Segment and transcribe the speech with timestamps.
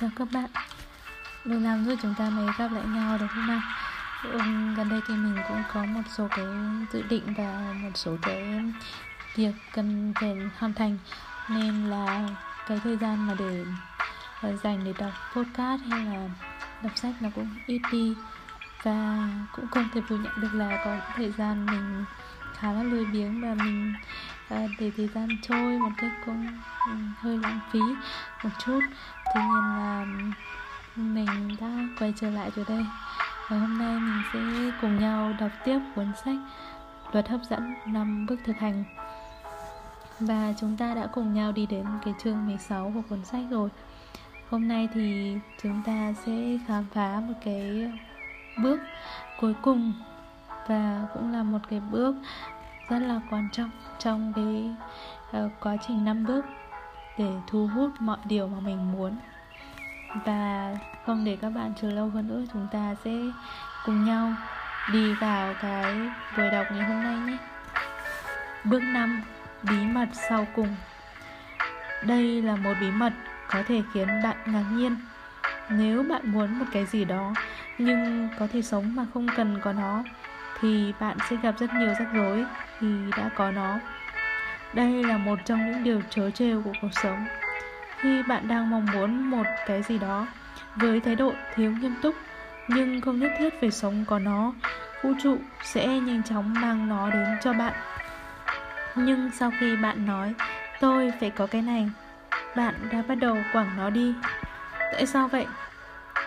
[0.00, 0.50] Chào các bạn.
[1.44, 3.60] Lâu lắm rồi chúng ta mới gặp lại nhau được không nào?
[4.22, 4.38] Ừ,
[4.76, 6.44] Gần đây thì mình cũng có một số cái
[6.92, 8.62] dự định và một số cái
[9.34, 10.98] việc cần phải hoàn thành.
[11.48, 12.28] Nên là
[12.68, 13.64] cái thời gian mà để
[14.40, 16.28] ờ, dành để đọc podcast hay là
[16.82, 18.14] đọc sách nó cũng ít đi.
[18.82, 22.04] Và cũng không thể phủ nhận được là có thời gian mình
[22.58, 23.94] khá là lười biếng và mình
[24.48, 26.46] à, để thời gian trôi một cách cũng
[26.86, 27.80] ừ, hơi lãng phí
[28.44, 28.80] một chút.
[29.34, 30.06] Tuy nhiên là
[30.96, 32.86] ừ, mình đã quay trở lại rồi đây.
[33.48, 36.38] Và hôm nay mình sẽ cùng nhau đọc tiếp cuốn sách
[37.12, 38.84] luật hấp dẫn năm bước thực hành.
[40.20, 43.68] Và chúng ta đã cùng nhau đi đến cái chương 16 của cuốn sách rồi.
[44.50, 47.90] Hôm nay thì chúng ta sẽ khám phá một cái
[48.62, 48.80] bước
[49.40, 49.92] cuối cùng
[50.66, 52.14] và cũng là một cái bước
[52.88, 54.70] rất là quan trọng trong cái
[55.44, 56.44] uh, quá trình năm bước
[57.18, 59.16] để thu hút mọi điều mà mình muốn.
[60.24, 60.74] Và
[61.06, 63.10] không để các bạn chờ lâu hơn nữa chúng ta sẽ
[63.84, 64.32] cùng nhau
[64.92, 65.94] đi vào cái
[66.36, 67.36] buổi đọc ngày hôm nay nhé.
[68.64, 69.22] Bước 5
[69.62, 70.76] bí mật sau cùng.
[72.04, 73.12] Đây là một bí mật
[73.50, 74.96] có thể khiến bạn ngạc nhiên
[75.68, 77.34] nếu bạn muốn một cái gì đó
[77.78, 80.02] nhưng có thể sống mà không cần có nó
[80.60, 82.44] thì bạn sẽ gặp rất nhiều rắc rối
[82.80, 83.78] khi đã có nó.
[84.72, 87.26] Đây là một trong những điều trớ trêu của cuộc sống.
[87.98, 90.26] Khi bạn đang mong muốn một cái gì đó
[90.76, 92.14] với thái độ thiếu nghiêm túc,
[92.68, 94.52] nhưng không nhất thiết phải sống có nó,
[95.02, 97.72] vũ trụ sẽ nhanh chóng mang nó đến cho bạn.
[98.94, 100.34] Nhưng sau khi bạn nói,
[100.80, 101.90] tôi phải có cái này,
[102.56, 104.14] bạn đã bắt đầu quẳng nó đi.
[104.92, 105.46] Tại sao vậy?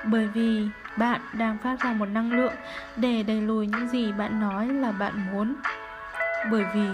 [0.04, 2.54] Bởi vì bạn đang phát ra một năng lượng
[2.96, 5.56] để đẩy lùi những gì bạn nói là bạn muốn
[6.52, 6.88] bởi vì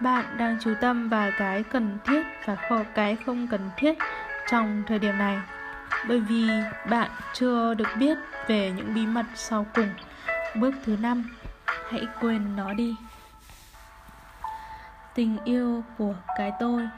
[0.00, 3.98] bạn đang chú tâm vào cái cần thiết và kho cái không cần thiết
[4.50, 5.38] trong thời điểm này.
[6.08, 6.48] Bởi vì
[6.90, 9.90] bạn chưa được biết về những bí mật sau cùng.
[10.54, 11.24] Bước thứ năm,
[11.90, 12.96] hãy quên nó đi.
[15.14, 16.88] Tình yêu của cái tôi.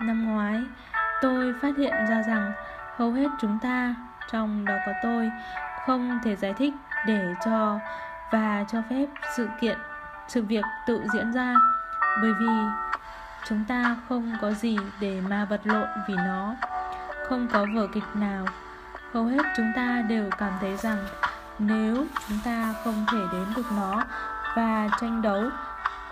[0.00, 0.62] Năm ngoái,
[1.22, 2.52] tôi phát hiện ra rằng
[2.96, 3.94] hầu hết chúng ta,
[4.32, 5.30] trong đó có tôi,
[5.86, 6.74] không thể giải thích
[7.06, 7.78] để cho
[8.30, 9.78] và cho phép sự kiện
[10.28, 11.54] sự việc tự diễn ra.
[12.22, 12.46] Bởi vì
[13.48, 16.54] chúng ta không có gì để mà vật lộn vì nó.
[17.28, 18.46] Không có vở kịch nào.
[19.14, 21.06] Hầu hết chúng ta đều cảm thấy rằng
[21.58, 24.04] nếu chúng ta không thể đến được nó
[24.56, 25.42] và tranh đấu,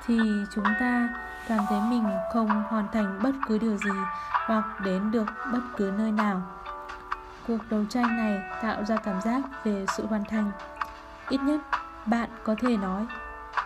[0.07, 0.19] thì
[0.55, 1.09] chúng ta
[1.49, 3.91] cảm thấy mình không hoàn thành bất cứ điều gì
[4.47, 6.43] hoặc đến được bất cứ nơi nào.
[7.49, 10.51] Cuộc đấu tranh này tạo ra cảm giác về sự hoàn thành.
[11.29, 11.61] Ít nhất,
[12.07, 13.07] bạn có thể nói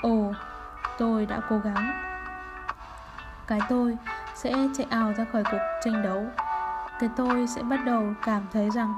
[0.03, 0.33] ồ,
[0.99, 1.93] tôi đã cố gắng.
[3.47, 3.97] Cái tôi
[4.35, 6.27] sẽ chạy ào ra khỏi cuộc tranh đấu.
[7.01, 8.95] Cái tôi sẽ bắt đầu cảm thấy rằng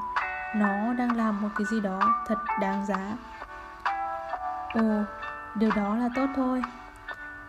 [0.54, 2.98] nó đang làm một cái gì đó thật đáng giá.
[4.74, 5.02] Ồ,
[5.54, 6.62] điều đó là tốt thôi.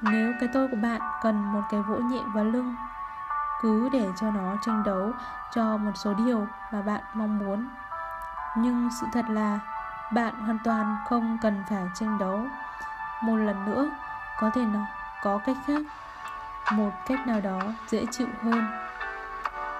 [0.01, 2.75] Nếu cái tôi của bạn cần một cái vỗ nhẹ vào lưng,
[3.61, 5.11] cứ để cho nó tranh đấu
[5.51, 7.67] cho một số điều mà bạn mong muốn.
[8.57, 9.59] Nhưng sự thật là
[10.13, 12.39] bạn hoàn toàn không cần phải tranh đấu
[13.23, 13.89] một lần nữa,
[14.39, 14.79] có thể nó
[15.23, 15.81] có cách khác.
[16.71, 18.65] Một cách nào đó dễ chịu hơn.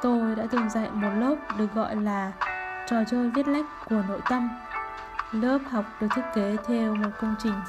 [0.01, 2.31] Tôi đã từng dạy một lớp được gọi là
[2.87, 4.49] trò chơi viết lách của nội tâm.
[5.31, 7.61] Lớp học được thiết kế theo một công trình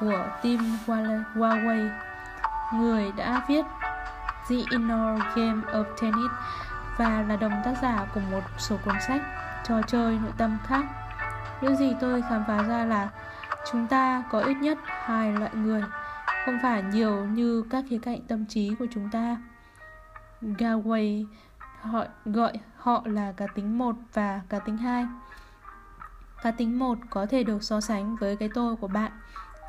[0.00, 1.90] của Tim Huawei.
[2.74, 3.64] Người đã viết
[4.48, 6.30] The Inner Game of Tennis
[6.98, 9.22] và là đồng tác giả của một số cuốn sách
[9.64, 10.84] trò chơi nội tâm khác.
[11.60, 13.08] Những gì tôi khám phá ra là
[13.70, 15.82] chúng ta có ít nhất hai loại người,
[16.44, 19.36] không phải nhiều như các khía cạnh tâm trí của chúng ta.
[20.42, 21.26] Galway,
[21.80, 25.06] họ gọi họ là cá tính một và cá tính hai.
[26.42, 29.12] Cá tính một có thể được so sánh với cái tôi của bạn,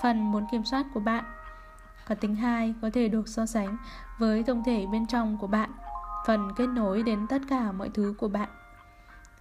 [0.02, 1.24] phần muốn kiểm soát của bạn.
[2.08, 3.78] Cá tính hai có thể được so sánh
[4.20, 5.72] với tổng thể bên trong của bạn,
[6.28, 8.50] phần kết nối đến tất cả mọi thứ của bạn.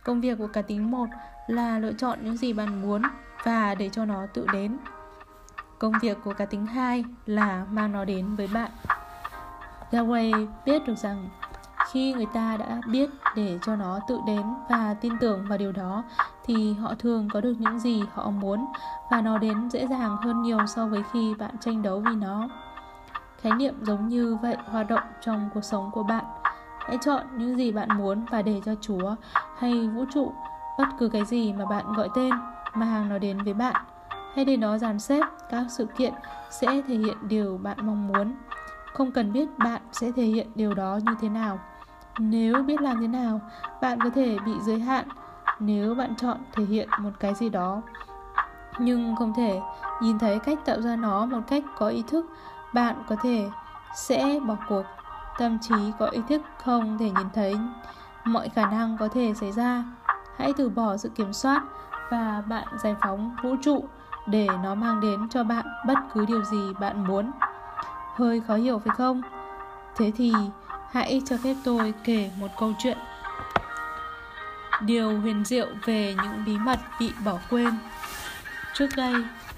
[0.04, 1.06] Công việc của cá tính một
[1.46, 3.02] là lựa chọn những gì bạn muốn
[3.44, 4.78] và để cho nó tự đến,
[5.82, 8.70] Công việc của cá tính 2 là mang nó đến với bạn.
[9.90, 11.28] Galway biết được rằng
[11.90, 15.72] khi người ta đã biết để cho nó tự đến và tin tưởng vào điều
[15.72, 16.02] đó,
[16.44, 18.66] thì họ thường có được những gì họ muốn
[19.10, 22.48] và nó đến dễ dàng hơn nhiều so với khi bạn tranh đấu vì nó.
[23.40, 26.24] Khái niệm giống như vậy hoạt động trong cuộc sống của bạn.
[26.78, 29.14] Hãy chọn những gì bạn muốn và để cho Chúa
[29.58, 30.32] hay vũ trụ,
[30.78, 32.32] bất cứ cái gì mà bạn gọi tên
[32.74, 33.84] mà hàng nó đến với bạn.
[34.34, 36.12] Hay để nó dàn xếp các sự kiện
[36.50, 38.34] sẽ thể hiện điều bạn mong muốn.
[38.92, 41.58] Không cần biết bạn sẽ thể hiện điều đó như thế nào.
[42.19, 43.40] Nếu biết làm thế nào,
[43.80, 45.08] bạn có thể bị giới hạn
[45.58, 47.82] nếu bạn chọn thể hiện một cái gì đó.
[48.78, 49.60] Nhưng không thể
[50.00, 52.26] nhìn thấy cách tạo ra nó một cách có ý thức.
[52.75, 53.48] Bạn có thể
[53.96, 54.82] sẽ bỏ cuộc.
[55.38, 57.56] Tâm trí có ý thức không thể nhìn thấy.
[58.25, 59.84] Mọi khả năng có thể xảy ra.
[60.36, 61.62] Hãy từ bỏ sự kiểm soát
[62.12, 63.85] và bạn giải phóng vũ trụ
[64.26, 67.31] để nó mang đến cho bạn bất cứ điều gì bạn muốn.
[68.14, 69.23] Hơi khó hiểu phải không?
[69.97, 70.32] Thế thì
[70.91, 72.99] hãy cho phép tôi kể một câu chuyện.
[74.81, 77.75] Điều huyền diệu về những bí mật bị bỏ quên.
[78.75, 79.14] Trước đây,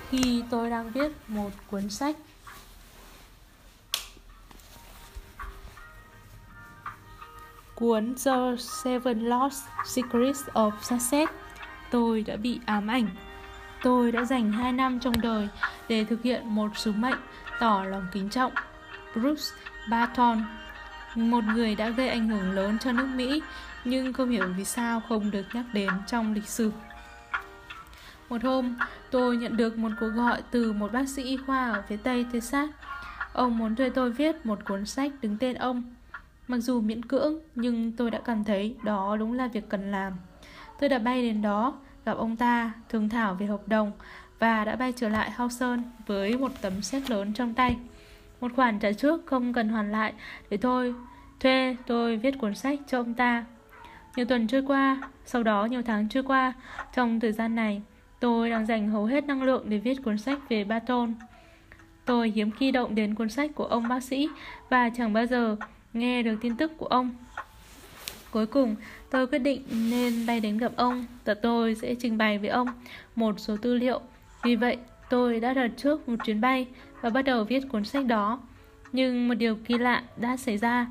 [0.09, 2.17] khi tôi đang viết một cuốn sách,
[7.75, 11.33] cuốn The Seven Lost Secrets of Success
[11.95, 13.07] tôi đã bị ám ảnh
[13.83, 15.49] tôi đã dành 2 năm trong đời
[15.89, 17.19] để thực hiện một sứ mệnh
[17.61, 18.53] tỏ lòng kính trọng
[19.15, 19.45] Bruce
[19.91, 20.45] Barton
[21.15, 23.43] một người đã gây ảnh hưởng lớn cho nước Mỹ
[23.85, 26.73] nhưng không hiểu vì sao không được nhắc đến trong lịch sử.
[28.29, 28.77] Một hôm,
[29.11, 32.27] tôi nhận được một cuộc gọi từ một bác sĩ y khoa ở phía Tây
[32.33, 32.71] Texas.
[33.33, 35.95] Ông muốn thuê tôi viết một cuốn sách đứng tên ông.
[36.49, 40.13] Mặc dù miễn cưỡng, nhưng tôi đã cảm thấy đó đúng là việc cần làm.
[40.81, 41.75] Tôi đã bay đến đó,
[42.05, 43.93] gặp ông ta, thương thảo về hợp đồng
[44.39, 47.77] và đã bay trở lại Hawson với một tấm séc lớn trong tay.
[48.41, 50.13] Một khoản trả trước không cần hoàn lại
[50.51, 50.95] để tôi
[51.41, 53.45] thuê tôi viết cuốn sách cho ông ta.
[54.17, 56.53] Nhiều tuần trôi qua, sau đó nhiều tháng trôi qua,
[56.95, 57.83] trong thời gian này,
[58.21, 61.15] tôi đang dành hầu hết năng lượng để viết cuốn sách về Baton.
[62.05, 64.29] Tôi hiếm khi động đến cuốn sách của ông bác sĩ
[64.69, 65.57] và chẳng bao giờ
[65.93, 67.15] nghe được tin tức của ông.
[68.31, 68.77] Cuối cùng,
[69.15, 72.69] tôi quyết định nên bay đến gặp ông và tôi sẽ trình bày với ông
[73.17, 74.01] một số tư liệu.
[74.43, 74.77] Vì vậy,
[75.11, 76.67] tôi đã đặt trước một chuyến bay
[77.01, 78.41] và bắt đầu viết cuốn sách đó.
[78.93, 80.87] Nhưng một điều kỳ lạ đã xảy ra.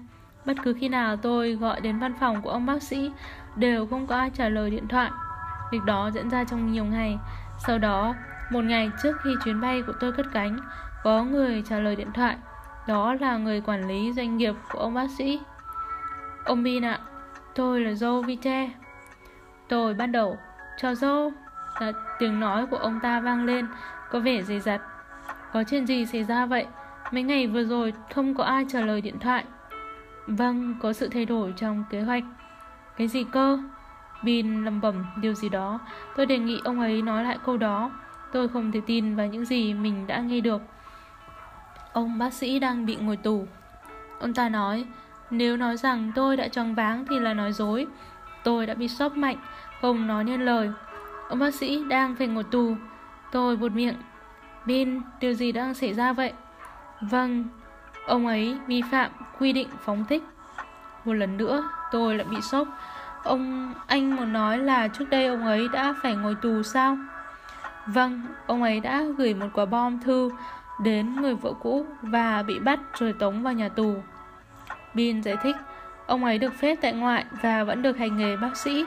[0.45, 3.11] Bất cứ khi nào tôi gọi đến văn phòng của ông bác sĩ
[3.55, 5.11] đều không có ai trả lời điện thoại.
[5.71, 7.17] Việc đó diễn ra trong nhiều ngày.
[7.67, 8.15] Sau đó,
[8.51, 10.57] một ngày trước khi chuyến bay của tôi cất cánh,
[11.03, 12.35] có người trả lời điện thoại.
[12.87, 15.39] Đó là người quản lý doanh nghiệp của ông bác sĩ.
[16.45, 16.99] Ông Bin ạ,
[17.55, 18.69] tôi là Joe Vite.
[19.67, 20.37] Tôi bắt đầu,
[20.77, 21.31] chào Joe.
[21.79, 23.67] Là tiếng nói của ông ta vang lên,
[24.11, 24.81] có vẻ dày dặt.
[25.53, 26.65] Có chuyện gì xảy ra vậy?
[27.11, 29.45] Mấy ngày vừa rồi không có ai trả lời điện thoại.
[30.27, 32.23] Vâng, có sự thay đổi trong kế hoạch.
[32.97, 33.59] Cái gì cơ?
[34.23, 35.79] Bin lầm bẩm điều gì đó.
[36.15, 37.91] Tôi đề nghị ông ấy nói lại câu đó.
[38.31, 40.61] Tôi không thể tin vào những gì mình đã nghe được.
[41.93, 43.47] Ông bác sĩ đang bị ngồi tù.
[44.19, 44.85] Ông ta nói,
[45.33, 47.87] nếu nói rằng tôi đã choáng váng thì là nói dối.
[48.43, 49.37] Tôi đã bị sốc mạnh,
[49.81, 50.71] không nói nên lời.
[51.29, 52.75] Ông bác sĩ đang phải ngồi tù.
[53.31, 53.95] Tôi buột miệng.
[54.65, 56.33] Bin, điều gì đang xảy ra vậy?
[57.01, 57.45] Vâng,
[58.07, 60.23] ông ấy vi phạm quy định phóng thích.
[61.05, 62.67] Một lần nữa, tôi lại bị sốc.
[63.23, 66.97] Ông anh muốn nói là trước đây ông ấy đã phải ngồi tù sao?
[67.87, 70.29] Vâng, ông ấy đã gửi một quả bom thư
[70.83, 73.95] đến người vợ cũ và bị bắt rồi tống vào nhà tù.
[74.93, 75.55] Bin giải thích,
[76.07, 78.85] ông ấy được phép tại ngoại và vẫn được hành nghề bác sĩ,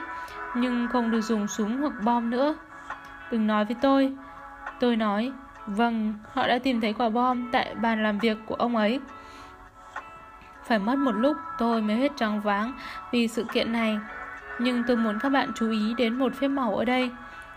[0.55, 2.55] nhưng không được dùng súng hoặc bom nữa.
[3.31, 4.13] Đừng nói với tôi.
[4.79, 5.31] Tôi nói,
[5.65, 8.99] vâng, họ đã tìm thấy quả bom tại bàn làm việc của ông ấy.
[10.65, 12.73] Phải mất một lúc tôi mới hết trắng váng
[13.11, 13.99] vì sự kiện này.
[14.59, 17.11] Nhưng tôi muốn các bạn chú ý đến một phép màu ở đây.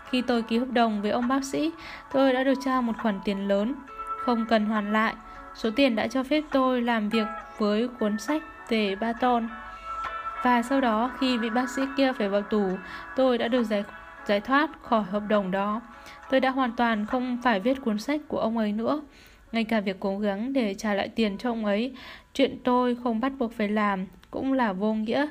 [0.09, 1.71] Khi tôi ký hợp đồng với ông bác sĩ,
[2.13, 3.75] tôi đã được trao một khoản tiền lớn,
[4.19, 5.15] không cần hoàn lại.
[5.55, 7.27] Số tiền đã cho phép tôi làm việc
[7.57, 9.47] với cuốn sách về Baton.
[10.43, 12.77] Và sau đó khi vị bác sĩ kia phải vào tù,
[13.15, 13.83] tôi đã được giải,
[14.25, 15.81] giải thoát khỏi hợp đồng đó.
[16.29, 19.01] Tôi đã hoàn toàn không phải viết cuốn sách của ông ấy nữa.
[19.51, 21.95] Ngay cả việc cố gắng để trả lại tiền cho ông ấy,
[22.33, 25.27] chuyện tôi không bắt buộc phải làm cũng là vô nghĩa.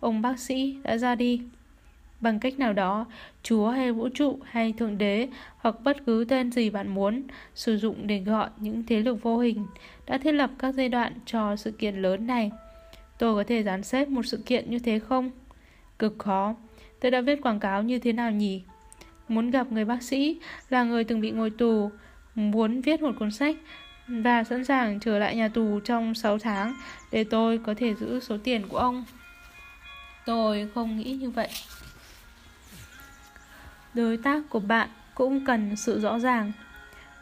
[0.00, 1.42] Ông bác sĩ đã ra đi.
[2.22, 3.06] Bằng cách nào đó,
[3.42, 7.22] Chúa hay vũ trụ hay Thượng Đế hoặc bất cứ tên gì bạn muốn
[7.54, 9.66] sử dụng để gọi những thế lực vô hình
[10.06, 12.50] đã thiết lập các giai đoạn cho sự kiện lớn này.
[13.18, 15.30] Tôi có thể dán xếp một sự kiện như thế không?
[15.98, 16.54] Cực khó.
[17.00, 18.62] Tôi đã viết quảng cáo như thế nào nhỉ?
[19.28, 20.38] Muốn gặp người bác sĩ
[20.68, 21.90] là người từng bị ngồi tù,
[22.34, 23.56] muốn viết một cuốn sách
[24.08, 26.74] và sẵn sàng trở lại nhà tù trong 6 tháng
[27.12, 29.04] để tôi có thể giữ số tiền của ông.
[30.26, 31.48] Tôi không nghĩ như vậy.
[33.94, 36.52] Đối tác của bạn cũng cần sự rõ ràng.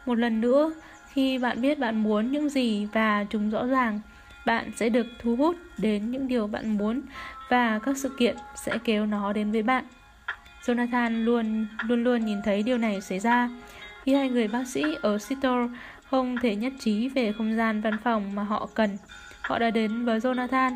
[0.05, 0.71] Một lần nữa,
[1.13, 3.99] khi bạn biết bạn muốn những gì và chúng rõ ràng,
[4.45, 7.01] bạn sẽ được thu hút đến những điều bạn muốn
[7.49, 9.85] và các sự kiện sẽ kéo nó đến với bạn.
[10.65, 13.49] Jonathan luôn luôn luôn nhìn thấy điều này xảy ra
[14.03, 15.67] khi hai người bác sĩ ở Seattle
[16.05, 18.97] không thể nhất trí về không gian văn phòng mà họ cần.
[19.41, 20.71] Họ đã đến với Jonathan.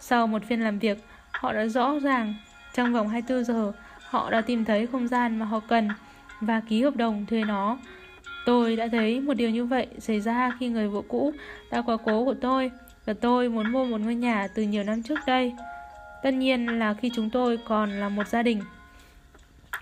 [0.00, 0.98] Sau một phiên làm việc,
[1.32, 2.34] họ đã rõ ràng
[2.74, 3.72] trong vòng 24 giờ
[4.08, 5.88] họ đã tìm thấy không gian mà họ cần
[6.40, 7.78] và ký hợp đồng thuê nó.
[8.46, 11.32] Tôi đã thấy một điều như vậy xảy ra khi người vợ cũ
[11.70, 12.70] đã quá cố của tôi
[13.04, 15.52] và tôi muốn mua một ngôi nhà từ nhiều năm trước đây.
[16.22, 18.60] Tất nhiên là khi chúng tôi còn là một gia đình.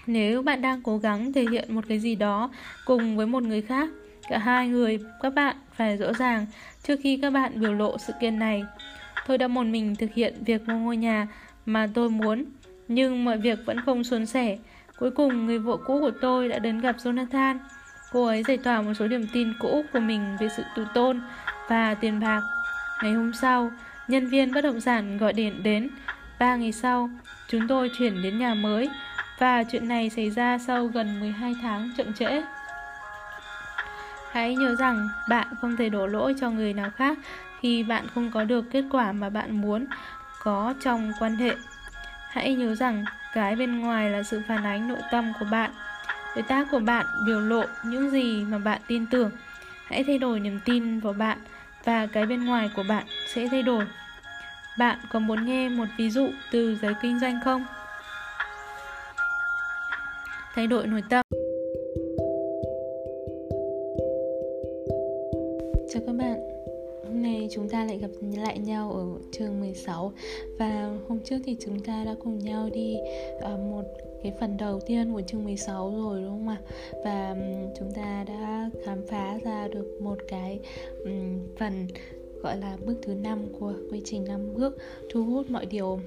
[0.06, 2.50] Nếu bạn đang cố gắng thể hiện một cái gì đó
[2.84, 3.88] cùng với một người khác,
[4.28, 6.46] cả hai người các bạn phải rõ ràng
[6.82, 8.64] trước khi các bạn biểu lộ sự kiện này.
[9.26, 11.28] Tôi đã một mình thực hiện việc mua ngôi nhà
[11.66, 12.44] mà tôi muốn,
[12.88, 14.58] nhưng mọi việc vẫn không suôn sẻ.
[14.98, 17.58] Cuối cùng, người vợ cũ của tôi đã đến gặp Jonathan.
[18.12, 21.20] Cô ấy giải tỏa một số điểm tin cũ của mình về sự tự tôn
[21.68, 22.40] và tiền bạc.
[23.02, 23.70] Ngày hôm sau,
[24.08, 25.90] nhân viên bất động sản gọi điện đến.
[26.38, 27.10] Ba ngày sau,
[27.48, 28.90] chúng tôi chuyển đến nhà mới
[29.38, 32.42] và chuyện này xảy ra sau gần 12 tháng chậm trễ.
[34.30, 37.18] Hãy nhớ rằng bạn không thể đổ lỗi cho người nào khác
[37.60, 39.86] khi bạn không có được kết quả mà bạn muốn
[40.42, 41.54] có trong quan hệ.
[42.34, 45.70] Hãy nhớ rằng cái bên ngoài là sự phản ánh nội tâm của bạn.
[46.36, 49.30] Đối tác của bạn biểu lộ những gì mà bạn tin tưởng.
[49.86, 51.38] Hãy thay đổi niềm tin vào bạn
[51.84, 53.84] và cái bên ngoài của bạn sẽ thay đổi.
[54.78, 57.64] Bạn có muốn nghe một ví dụ từ giới kinh doanh không?
[60.54, 61.22] Thay đổi nội tâm
[65.92, 66.53] Chào các bạn
[67.24, 70.12] nay chúng ta lại gặp lại nhau ở chương 16
[70.58, 72.96] Và hôm trước thì chúng ta đã cùng nhau đi
[73.40, 73.82] ờ, một
[74.22, 76.58] cái phần đầu tiên của chương 16 rồi, đúng không ạ?
[77.04, 77.36] Và
[77.78, 80.60] chúng ta đã khám phá ra được một cái
[81.58, 81.86] phần,
[82.42, 84.78] gọi là, bước thứ năm của quy trình năm bước,
[85.10, 86.00] thu hút mọi điều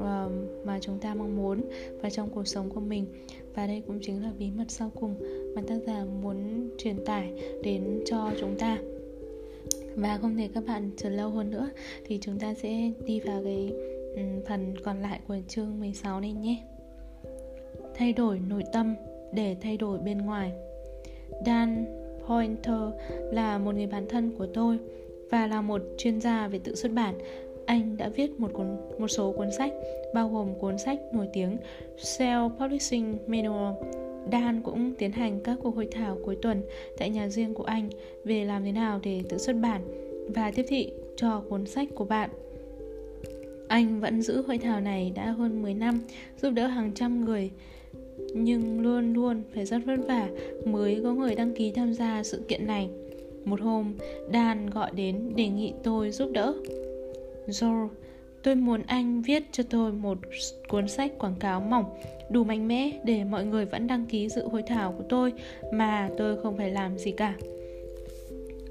[0.00, 0.30] ờ,
[0.64, 1.60] mà chúng ta mong muốn
[2.02, 3.06] vào trong cuộc sống của mình.
[3.54, 5.14] Và đây cũng chính là bí mật sau cùng
[5.54, 7.32] mà tác giả muốn truyền tải
[7.62, 8.78] đến cho chúng ta
[9.98, 11.70] và không để các bạn chờ lâu hơn nữa
[12.04, 13.72] thì chúng ta sẽ đi vào cái
[14.48, 16.62] phần còn lại của chương 16 này nhé
[17.94, 18.94] thay đổi nội tâm
[19.32, 20.52] để thay đổi bên ngoài
[21.46, 21.84] Dan
[22.28, 22.80] Pointer
[23.32, 24.78] là một người bạn thân của tôi
[25.30, 27.18] và là một chuyên gia về tự xuất bản.
[27.66, 28.66] Anh đã viết một cuốn,
[28.98, 29.72] một số cuốn sách,
[30.14, 31.56] bao gồm cuốn sách nổi tiếng
[31.96, 33.74] Self Publishing Manual.
[34.32, 36.62] Dan cũng tiến hành các cuộc hội thảo cuối tuần
[36.98, 37.90] tại nhà riêng của anh
[38.24, 39.80] về làm thế nào để tự xuất bản
[40.34, 42.30] và tiếp thị cho cuốn sách của bạn.
[43.68, 46.00] Anh vẫn giữ hội thảo này đã hơn 10 năm,
[46.42, 47.50] giúp đỡ hàng trăm người
[48.34, 50.28] nhưng luôn luôn phải rất vất vả
[50.64, 52.88] mới có người đăng ký tham gia sự kiện này.
[53.44, 53.94] Một hôm,
[54.32, 56.54] Dan gọi đến đề nghị tôi giúp đỡ.
[57.46, 57.88] Joe,
[58.42, 60.18] tôi muốn anh viết cho tôi một
[60.68, 61.84] cuốn sách quảng cáo mỏng
[62.30, 65.32] đủ mạnh mẽ để mọi người vẫn đăng ký dự hội thảo của tôi
[65.72, 67.34] mà tôi không phải làm gì cả.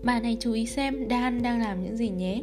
[0.04, 2.42] Bạn hãy chú ý xem Dan đang làm những gì nhé.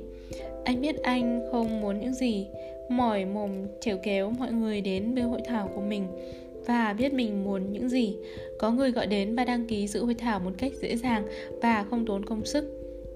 [0.65, 2.47] Anh biết anh không muốn những gì
[2.89, 6.07] mỏi mồm trèo kéo mọi người đến với hội thảo của mình
[6.67, 8.17] và biết mình muốn những gì.
[8.59, 11.25] Có người gọi đến và đăng ký dự hội thảo một cách dễ dàng
[11.63, 12.65] và không tốn công sức.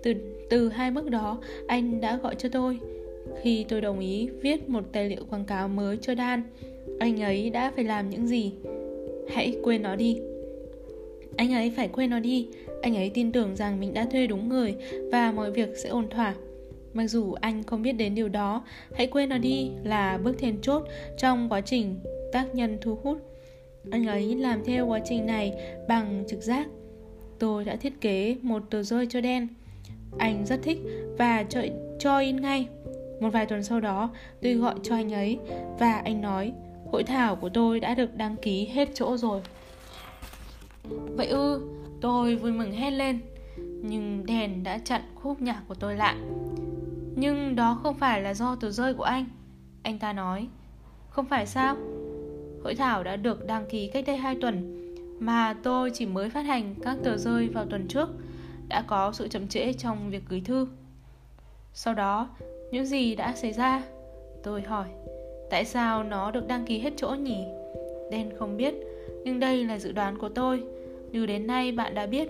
[0.03, 0.15] Từ
[0.51, 2.79] từ hai bước đó, anh đã gọi cho tôi.
[3.43, 6.43] Khi tôi đồng ý viết một tài liệu quảng cáo mới cho Dan,
[6.99, 8.53] anh ấy đã phải làm những gì?
[9.29, 10.21] Hãy quên nó đi.
[11.37, 12.49] Anh ấy phải quên nó đi.
[12.83, 14.75] Anh ấy tin tưởng rằng mình đã thuê đúng người
[15.13, 16.35] và mọi việc sẽ ổn thỏa.
[16.95, 18.65] Mặc dù anh không biết đến điều đó,
[18.95, 20.83] hãy quên nó đi là bước then chốt
[21.19, 22.01] trong quá trình
[22.33, 23.19] tác nhân thu hút
[23.91, 25.53] anh ấy làm theo quá trình này
[25.89, 26.69] bằng trực giác.
[27.39, 29.49] Tôi đã thiết kế một tờ rơi cho đen.
[30.19, 30.79] Anh rất thích
[31.19, 31.61] và cho,
[31.99, 32.69] cho in ngay.
[33.21, 34.11] Một vài tuần sau đó,
[34.43, 35.39] tôi gọi cho anh ấy
[35.79, 36.53] và anh nói
[36.93, 39.41] hội thảo của tôi đã được đăng ký hết chỗ rồi.
[41.17, 41.61] Vậy ư,
[42.01, 43.21] tôi vui mừng hét lên.
[43.83, 46.17] Nhưng đèn đã chặn khúc nhạc của tôi lại.
[47.17, 49.25] Nhưng đó không phải là do tờ rơi của anh.
[49.83, 50.49] Anh ta nói.
[51.11, 51.77] Không phải sao?
[52.65, 54.79] Hội thảo đã được đăng ký cách đây 2 tuần
[55.21, 58.09] mà tôi chỉ mới phát hành các tờ rơi vào tuần trước
[58.69, 60.67] đã có sự chậm trễ trong việc gửi thư.
[61.75, 62.29] Sau đó,
[62.71, 63.83] những gì đã xảy ra?
[64.43, 64.89] Tôi hỏi,
[65.51, 67.45] tại sao nó được đăng ký hết chỗ nhỉ?
[68.11, 68.75] Đen không biết,
[69.25, 70.63] nhưng đây là dự đoán của tôi.
[71.13, 72.29] Như đến nay bạn đã biết,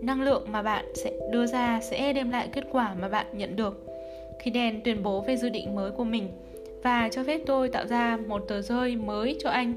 [0.00, 3.56] năng lượng mà bạn sẽ đưa ra sẽ đem lại kết quả mà bạn nhận
[3.56, 3.84] được.
[4.40, 6.28] Khi Đen tuyên bố về dự định mới của mình,
[6.82, 9.74] và cho phép tôi tạo ra một tờ rơi mới cho anh.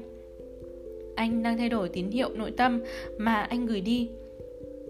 [1.14, 2.80] Anh đang thay đổi tín hiệu nội tâm
[3.18, 4.08] mà anh gửi đi.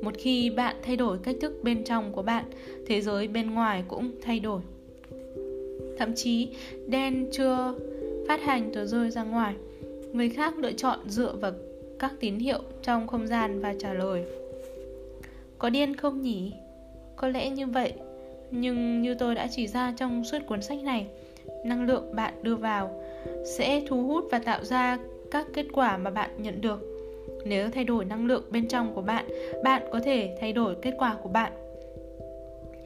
[0.03, 2.45] Một khi bạn thay đổi cách thức bên trong của bạn,
[2.87, 4.61] thế giới bên ngoài cũng thay đổi.
[6.01, 6.49] Thậm chí,
[6.87, 7.75] đen chưa
[8.29, 9.55] phát hành tờ rơi ra ngoài.
[10.13, 11.53] Người khác lựa chọn dựa vào
[11.99, 14.25] các tín hiệu trong không gian và trả lời.
[15.59, 16.53] Có điên không nhỉ?
[17.17, 17.93] Có lẽ như vậy,
[18.51, 21.07] nhưng như tôi đã chỉ ra trong suốt cuốn sách này,
[21.65, 23.03] năng lượng bạn đưa vào
[23.45, 24.99] sẽ thu hút và tạo ra
[25.31, 26.91] các kết quả mà bạn nhận được
[27.45, 29.25] nếu thay đổi năng lượng bên trong của bạn
[29.65, 31.53] bạn có thể thay đổi kết quả của bạn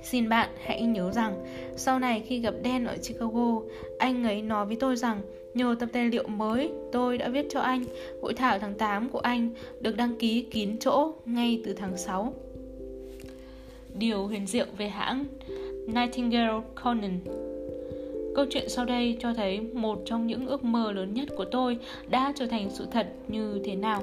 [0.04, 1.44] Xin bạn hãy nhớ rằng
[1.76, 3.60] sau này khi gặp Dan ở Chicago,
[3.98, 5.20] anh ấy nói với tôi rằng
[5.54, 7.84] nhờ tập tài liệu mới tôi đã viết cho anh,
[8.22, 12.34] hội thảo tháng 8 của anh được đăng ký kín chỗ ngay từ tháng 6.
[13.94, 15.24] Điều huyền diệu về hãng
[15.86, 17.20] Nightingale Conan
[18.34, 21.78] Câu chuyện sau đây cho thấy một trong những ước mơ lớn nhất của tôi
[22.08, 24.02] đã trở thành sự thật như thế nào.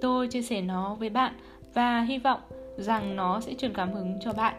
[0.00, 1.34] Tôi chia sẻ nó với bạn
[1.74, 2.40] và hy vọng
[2.76, 4.54] rằng nó sẽ truyền cảm hứng cho bạn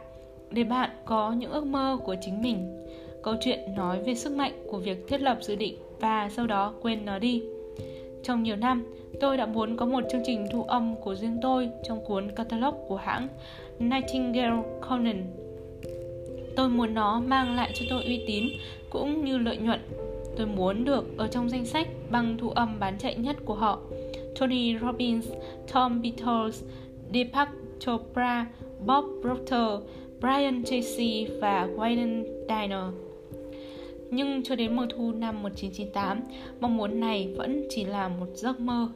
[0.54, 2.86] để bạn có những ước mơ của chính mình.
[3.24, 6.74] Câu chuyện nói về sức mạnh của việc thiết lập dự định và sau đó
[6.82, 7.44] quên nó đi.
[8.24, 8.84] Trong nhiều năm,
[9.20, 12.76] tôi đã muốn có một chương trình thu âm của riêng tôi trong cuốn catalog
[12.88, 13.28] của hãng
[13.80, 15.24] Nightingale Conan.
[16.56, 18.44] Tôi muốn nó mang lại cho tôi uy tín
[18.90, 19.80] cũng như lợi nhuận.
[20.38, 23.80] Tôi muốn được ở trong danh sách băng thu âm bán chạy nhất của họ.
[24.40, 25.32] Tony Robbins,
[25.74, 26.64] Tom Beatles,
[27.14, 28.46] Deepak Chopra,
[28.86, 29.84] Bob Proctor,
[30.24, 32.84] Brian Tracy và Wayne Diner.
[34.12, 36.22] Nhưng cho đến mùa thu năm 1998,
[36.60, 38.88] mong muốn này vẫn chỉ là một giấc mơ.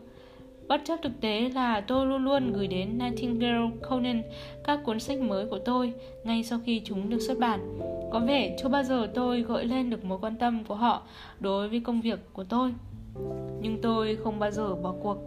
[0.67, 4.21] Bất chấp thực tế là tôi luôn luôn gửi đến Nightingale Conan
[4.63, 5.93] các cuốn sách mới của tôi
[6.23, 7.79] ngay sau khi chúng được xuất bản.
[8.11, 11.01] Có vẻ chưa bao giờ tôi gợi lên được mối quan tâm của họ
[11.39, 12.73] đối với công việc của tôi.
[13.61, 15.17] Nhưng tôi không bao giờ bỏ cuộc.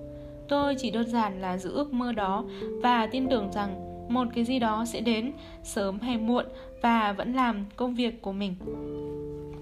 [0.48, 2.44] Tôi chỉ đơn giản là giữ ước mơ đó
[2.82, 6.44] và tin tưởng rằng một cái gì đó sẽ đến sớm hay muộn
[6.82, 8.54] và vẫn làm công việc của mình.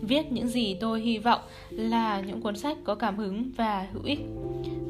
[0.02, 1.40] Viết những gì tôi hy vọng
[1.70, 4.20] là những cuốn sách có cảm hứng và hữu ích.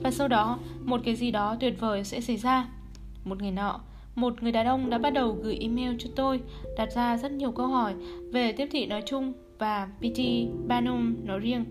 [0.03, 2.69] Và sau đó, một cái gì đó tuyệt vời sẽ xảy ra.
[3.25, 3.81] Một ngày nọ,
[4.15, 6.41] một người đàn ông đã bắt đầu gửi email cho tôi,
[6.77, 7.95] đặt ra rất nhiều câu hỏi
[8.33, 10.21] về tiếp thị nói chung và PT
[10.67, 11.65] Banum nói riêng.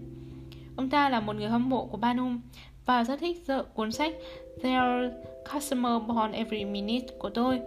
[0.76, 2.42] Ông ta là một người hâm mộ của Banum
[2.86, 4.16] và rất thích dợ cuốn sách
[4.64, 5.12] Their
[5.54, 7.60] Customer Born Every Minute của tôi.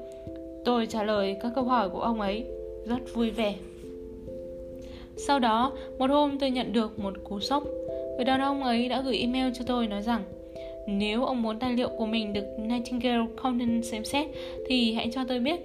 [0.64, 2.44] Tôi trả lời các câu hỏi của ông ấy
[2.84, 3.54] rất vui vẻ.
[5.16, 7.64] Sau đó, một hôm tôi nhận được một cú sốc.
[8.16, 10.22] Người đàn ông ấy đã gửi email cho tôi nói rằng
[10.86, 14.26] nếu ông muốn tài liệu của mình được Nightingale Conan xem xét
[14.66, 15.60] thì hãy cho tôi biết.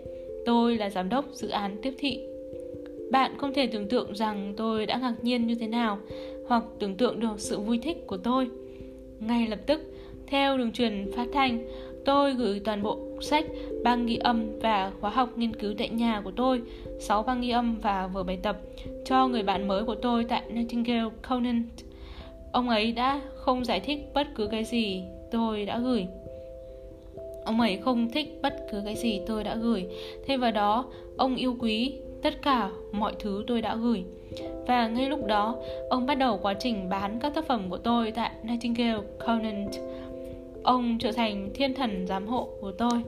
[0.45, 2.19] Tôi là giám đốc dự án tiếp thị.
[3.11, 5.97] Bạn không thể tưởng tượng rằng tôi đã ngạc nhiên như thế nào
[6.47, 8.47] hoặc tưởng tượng được sự vui thích của tôi.
[9.19, 9.81] Ngay lập tức,
[10.27, 11.67] theo đường truyền phát thanh,
[12.05, 13.45] tôi gửi toàn bộ sách,
[13.83, 16.61] băng ghi âm và khóa học nghiên cứu tại nhà của tôi,
[16.99, 18.57] 6 băng ghi âm và vở bài tập
[19.05, 21.69] cho người bạn mới của tôi tại Nightingale Conant.
[22.51, 26.07] Ông ấy đã không giải thích bất cứ cái gì tôi đã gửi.
[27.45, 29.87] Ông ấy không thích bất cứ cái gì tôi đã gửi.
[30.27, 30.85] Thêm vào đó,
[31.17, 34.03] ông yêu quý tất cả mọi thứ tôi đã gửi.
[34.67, 35.55] Và ngay lúc đó,
[35.89, 39.71] ông bắt đầu quá trình bán các tác phẩm của tôi tại Nightingale Conant.
[40.65, 43.03] Ông trở thành thiên thần giám hộ của tôi.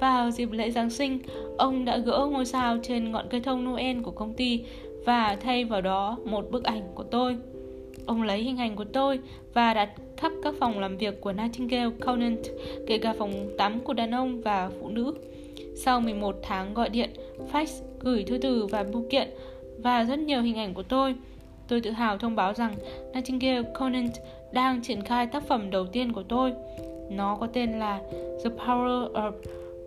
[0.00, 1.18] Vào dịp lễ Giáng sinh,
[1.58, 4.64] ông đã gỡ ngôi sao trên ngọn cây thông Noel của công ty
[5.04, 7.36] và thay vào đó một bức ảnh của tôi.
[8.06, 9.18] Ông lấy hình ảnh của tôi
[9.54, 12.44] và đặt khắp các phòng làm việc của Nightingale Conant,
[12.86, 15.14] kể cả phòng tắm của đàn ông và phụ nữ.
[15.76, 17.10] Sau 11 tháng gọi điện,
[17.52, 17.66] fax,
[18.00, 19.28] gửi thư từ và bưu kiện
[19.78, 21.14] và rất nhiều hình ảnh của tôi,
[21.68, 22.74] tôi tự hào thông báo rằng
[23.14, 24.12] Nightingale Conant
[24.54, 26.52] đang triển khai tác phẩm đầu tiên của tôi.
[27.10, 28.00] Nó có tên là
[28.44, 29.32] The Power of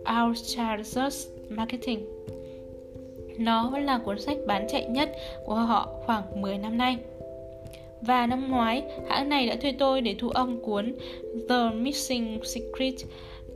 [0.00, 2.00] Our Child's Marketing.
[3.38, 5.12] Nó vẫn là cuốn sách bán chạy nhất
[5.46, 6.96] của họ khoảng 10 năm nay.
[8.00, 10.94] Và năm ngoái, hãng này đã thuê tôi để thu âm cuốn
[11.48, 12.94] The Missing Secret.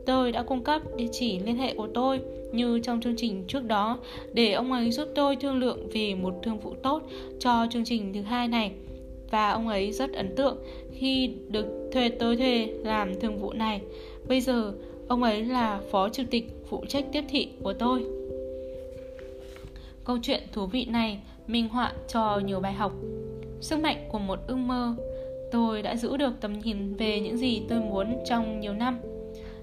[0.05, 2.19] Tôi đã cung cấp địa chỉ liên hệ của tôi
[2.51, 3.97] như trong chương trình trước đó
[4.33, 7.01] để ông ấy giúp tôi thương lượng về một thương vụ tốt
[7.39, 8.71] cho chương trình thứ hai này
[9.33, 10.57] và ông ấy rất ấn tượng
[10.91, 13.81] khi được thuê tôi thuê làm thường vụ này.
[14.27, 14.73] Bây giờ,
[15.07, 18.05] ông ấy là phó chủ tịch phụ trách tiếp thị của tôi.
[20.05, 22.93] Câu chuyện thú vị này minh họa cho nhiều bài học.
[23.61, 24.95] Sức mạnh của một ước mơ,
[25.51, 28.99] tôi đã giữ được tầm nhìn về những gì tôi muốn trong nhiều năm.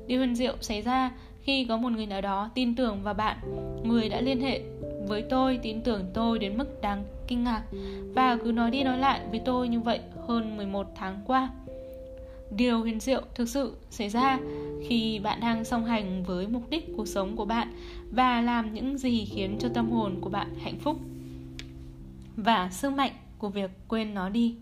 [0.06, 3.36] Điều huyền diệu xảy ra khi có một người nào đó tin tưởng vào bạn,
[3.84, 4.60] người đã liên hệ
[5.08, 7.62] với tôi tin tưởng tôi đến mức đáng kinh ngạc
[8.14, 11.50] và cứ nói đi nói lại với tôi như vậy hơn 11 tháng qua.
[12.56, 14.38] Điều huyền diệu thực sự xảy ra
[14.88, 17.72] khi bạn đang song hành với mục đích cuộc sống của bạn
[18.10, 20.96] và làm những gì khiến cho tâm hồn của bạn hạnh phúc
[22.36, 24.54] và sức mạnh của việc quên nó đi.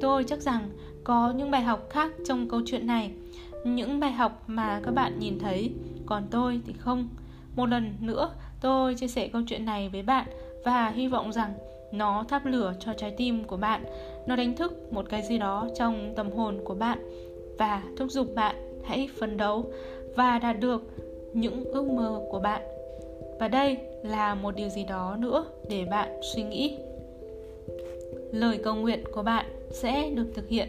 [0.00, 0.70] Tôi chắc rằng
[1.04, 3.10] có những bài học khác trong câu chuyện này,
[3.74, 5.70] những bài học mà các bạn nhìn thấy,
[6.06, 7.08] còn tôi thì không.
[7.56, 10.26] Một lần nữa, tôi chia sẻ câu chuyện này với bạn
[10.64, 11.54] và hy vọng rằng
[11.92, 13.84] Nó thắp lửa cho trái tim của bạn.
[14.26, 16.98] Nó đánh thức một cái gì đó trong tâm hồn của bạn
[17.58, 19.70] Và thúc giục bạn hãy phấn đấu
[20.16, 20.82] Và đạt được
[21.32, 22.62] những ước mơ của bạn.
[23.40, 26.76] Và đây là một điều gì đó nữa để bạn suy nghĩ.
[28.32, 30.68] Lời cầu nguyện của bạn sẽ được thực hiện.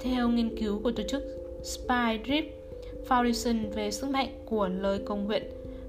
[0.00, 2.44] Theo nghiên cứu của tổ chức Spy Drip
[3.08, 5.42] Foundation về sức mạnh của lời cầu nguyện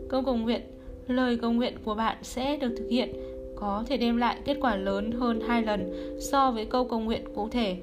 [0.10, 0.62] Câu cầu nguyện,
[1.08, 3.14] lời cầu nguyện của bạn sẽ được thực hiện,
[3.56, 7.24] có thể đem lại kết quả lớn hơn hai lần so với câu cầu nguyện
[7.36, 7.78] cụ thể.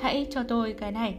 [0.00, 1.14] Hãy cho tôi cái này.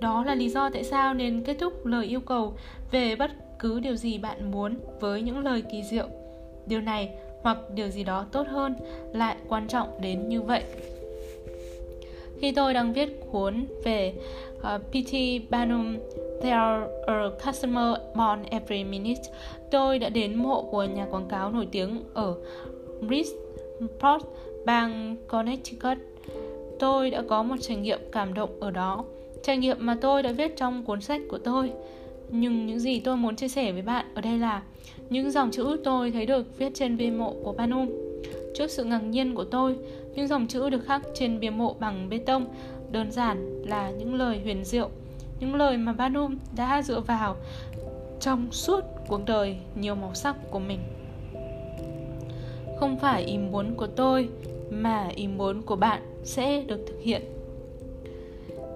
[0.00, 2.54] Đó là lý do tại sao nên kết thúc lời yêu cầu
[2.90, 6.06] về bất cứ điều gì bạn muốn với những lời kỳ diệu.
[6.66, 7.10] Điều này
[7.42, 8.74] hoặc điều gì đó tốt hơn
[9.12, 10.62] lại quan trọng đến như vậy.
[12.40, 14.14] Khi tôi đang viết cuốn về
[14.60, 15.12] ờ, uh, P.T.
[15.50, 15.96] Barnum
[16.40, 19.22] There are a customer born every minute.
[19.70, 22.34] Tôi đã đến mộ của nhà quảng cáo nổi tiếng ở
[23.00, 24.24] Bridgeport,
[24.64, 25.98] bang Connecticut.
[26.78, 29.04] Tôi đã có một trải nghiệm cảm động ở đó,
[29.42, 31.72] trải nghiệm mà tôi đã viết trong cuốn sách của tôi.
[32.28, 34.62] Nhưng những gì tôi muốn chia sẻ với bạn ở đây là
[35.10, 37.88] những dòng chữ tôi thấy được viết trên bia mộ của Banum.
[38.54, 39.76] Trước sự ngạc nhiên của tôi,
[40.20, 42.46] những dòng chữ được khắc trên bia mộ bằng bê tông
[42.90, 44.90] đơn giản là những lời huyền diệu
[45.40, 47.36] những lời mà Banum đã dựa vào
[48.20, 50.78] trong suốt cuộc đời nhiều màu sắc của mình.
[52.78, 54.28] Không phải ý muốn của tôi
[54.70, 57.22] mà ý muốn của bạn sẽ được thực hiện.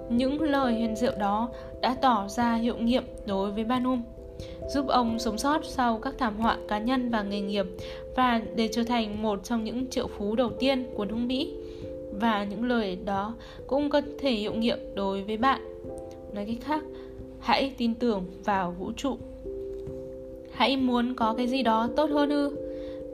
[0.08, 1.48] Những lời huyền diệu đó
[1.80, 4.02] đã tỏ ra hiệu nghiệm đối với Banum,
[4.68, 7.66] giúp ông sống sót sau các thảm họa cá nhân và nghề nghiệp
[8.16, 11.54] và để trở thành một trong những triệu phú đầu tiên của nước Mỹ.
[12.12, 13.34] Và những lời đó
[13.66, 15.60] cũng có thể hiệu nghiệm đối với bạn.
[16.32, 16.84] Nói cách khác,
[17.40, 19.16] hãy tin tưởng vào vũ trụ.
[20.52, 22.63] Hãy muốn có cái gì đó tốt hơn ư?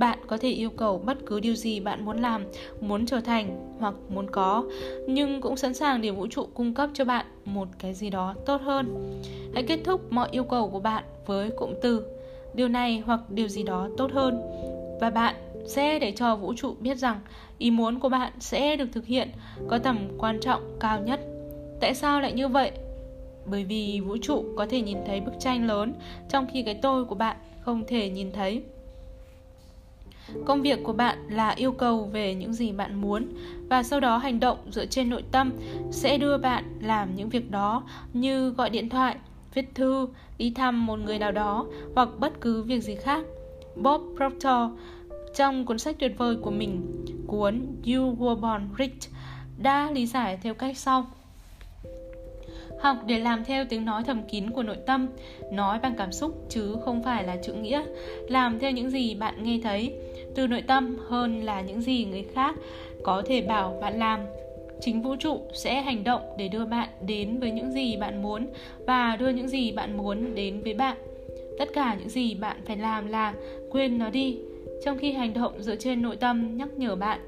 [0.01, 2.45] Bạn có thể yêu cầu bất cứ điều gì bạn muốn làm,
[2.81, 4.65] muốn trở thành hoặc muốn có,
[5.09, 8.35] nhưng cũng sẵn sàng để vũ trụ cung cấp cho bạn một cái gì đó
[8.47, 9.13] tốt hơn.
[9.55, 12.03] Hãy kết thúc mọi yêu cầu của bạn với cụm từ,
[12.55, 14.41] điều này hoặc điều gì đó tốt hơn.
[15.01, 15.35] Và bạn
[15.67, 17.21] sẽ để cho vũ trụ biết rằng
[17.59, 19.29] ý muốn của bạn sẽ được thực hiện
[19.69, 21.21] có tầm quan trọng cao nhất.
[21.81, 22.71] Tại sao lại như vậy?
[23.47, 25.95] Bởi vì vũ trụ có thể nhìn thấy bức tranh lớn
[26.29, 28.63] trong khi cái tôi của bạn không thể nhìn thấy
[30.47, 33.29] công việc của bạn là yêu cầu về những gì bạn muốn
[33.69, 35.53] và sau đó hành động dựa trên nội tâm
[35.91, 39.17] sẽ đưa bạn làm những việc đó như gọi điện thoại
[39.55, 43.25] viết thư đi thăm một người nào đó hoặc bất cứ việc gì khác.
[43.77, 44.71] Bob proctor
[45.35, 49.11] trong cuốn sách tuyệt vời của mình cuốn you were born rich
[49.59, 51.07] đã lý giải theo cách sau.
[52.81, 55.09] Học để làm theo tiếng nói thầm kín của nội tâm,
[55.53, 57.83] nói bằng cảm xúc chứ không phải là chữ nghĩa,
[58.29, 59.95] làm theo những gì bạn nghe thấy,
[60.35, 62.55] từ nội tâm hơn là những gì người khác
[63.03, 64.21] có thể bảo bạn làm.
[64.81, 68.47] Chính vũ trụ sẽ hành động để đưa bạn đến với những gì bạn muốn
[68.87, 70.97] và đưa những gì bạn muốn đến với bạn.
[71.59, 73.35] Tất cả những gì bạn phải làm là
[73.71, 74.39] quên nó đi,
[74.85, 77.21] trong khi hành động dựa trên nội tâm nhắc nhở bạn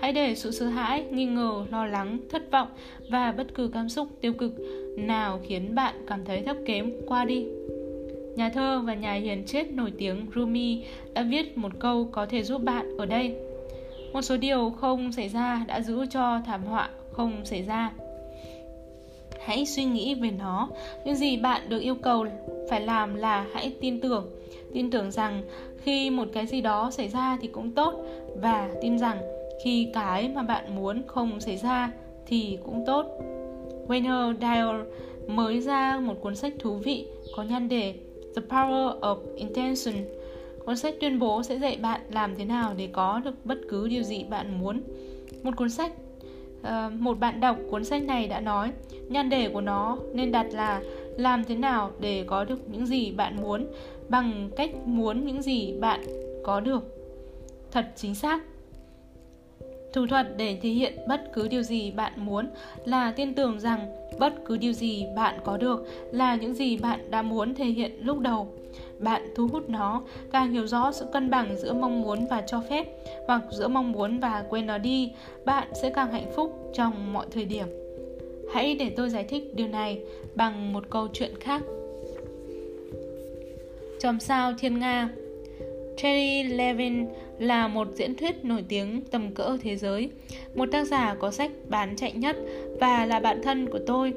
[0.00, 2.68] hãy để sự sợ hãi nghi ngờ lo lắng thất vọng
[3.08, 4.52] và bất cứ cảm xúc tiêu cực
[4.96, 7.46] nào khiến bạn cảm thấy thấp kém qua đi
[8.40, 12.42] nhà thơ và nhà hiền triết nổi tiếng rumi đã viết một câu có thể
[12.42, 13.36] giúp bạn ở đây.
[14.12, 17.92] Một số điều không xảy ra đã giữ cho thảm họa không xảy ra.
[19.44, 20.68] Hãy suy nghĩ về nó.
[21.04, 22.26] Những gì bạn được yêu cầu
[22.70, 24.30] phải làm là hãy tin tưởng.
[24.74, 25.42] Tin tưởng rằng
[25.82, 27.94] khi một cái gì đó xảy ra thì cũng tốt
[28.36, 29.18] và tin rằng
[29.64, 31.92] khi cái mà bạn muốn không xảy ra
[32.26, 33.06] thì cũng tốt.
[33.88, 34.86] Wayne Dyer
[35.26, 37.94] mới ra một cuốn sách thú vị có nhan đề
[38.36, 39.94] The Power of Intention.
[40.64, 43.88] Cuốn sách tuyên bố sẽ dạy bạn làm thế nào để có được bất cứ
[43.88, 44.82] điều gì bạn muốn.
[45.42, 45.92] Một cuốn sách
[46.60, 48.70] uh, Một bạn đọc cuốn sách này đã nói
[49.08, 50.82] Nhan đề của nó nên đặt là
[51.16, 53.66] Làm thế nào để có được những gì bạn muốn
[54.08, 56.00] Bằng cách muốn những gì bạn
[56.42, 56.82] có được.
[57.70, 58.42] Thật chính xác.
[59.92, 62.48] Thủ thuật để thể hiện bất cứ điều gì bạn muốn
[62.84, 63.86] là tin tưởng rằng
[64.18, 67.92] bất cứ điều gì bạn có được là những gì bạn đã muốn thể hiện
[68.00, 68.48] lúc đầu.
[68.98, 72.62] Bạn thu hút nó, càng hiểu rõ sự cân bằng giữa mong muốn và cho
[72.70, 72.86] phép
[73.26, 75.12] hoặc giữa mong muốn và quên nó đi,
[75.44, 77.66] bạn sẽ càng hạnh phúc trong mọi thời điểm.
[78.52, 80.00] Hãy để tôi giải thích điều này
[80.34, 81.62] bằng một câu chuyện khác.
[84.00, 85.08] Chòm sao Thiên Nga
[86.02, 87.06] Terry Levin
[87.40, 90.10] là một diễn thuyết nổi tiếng tầm cỡ thế giới,
[90.54, 92.36] một tác giả có sách bán chạy nhất
[92.80, 94.14] và là bạn thân của tôi.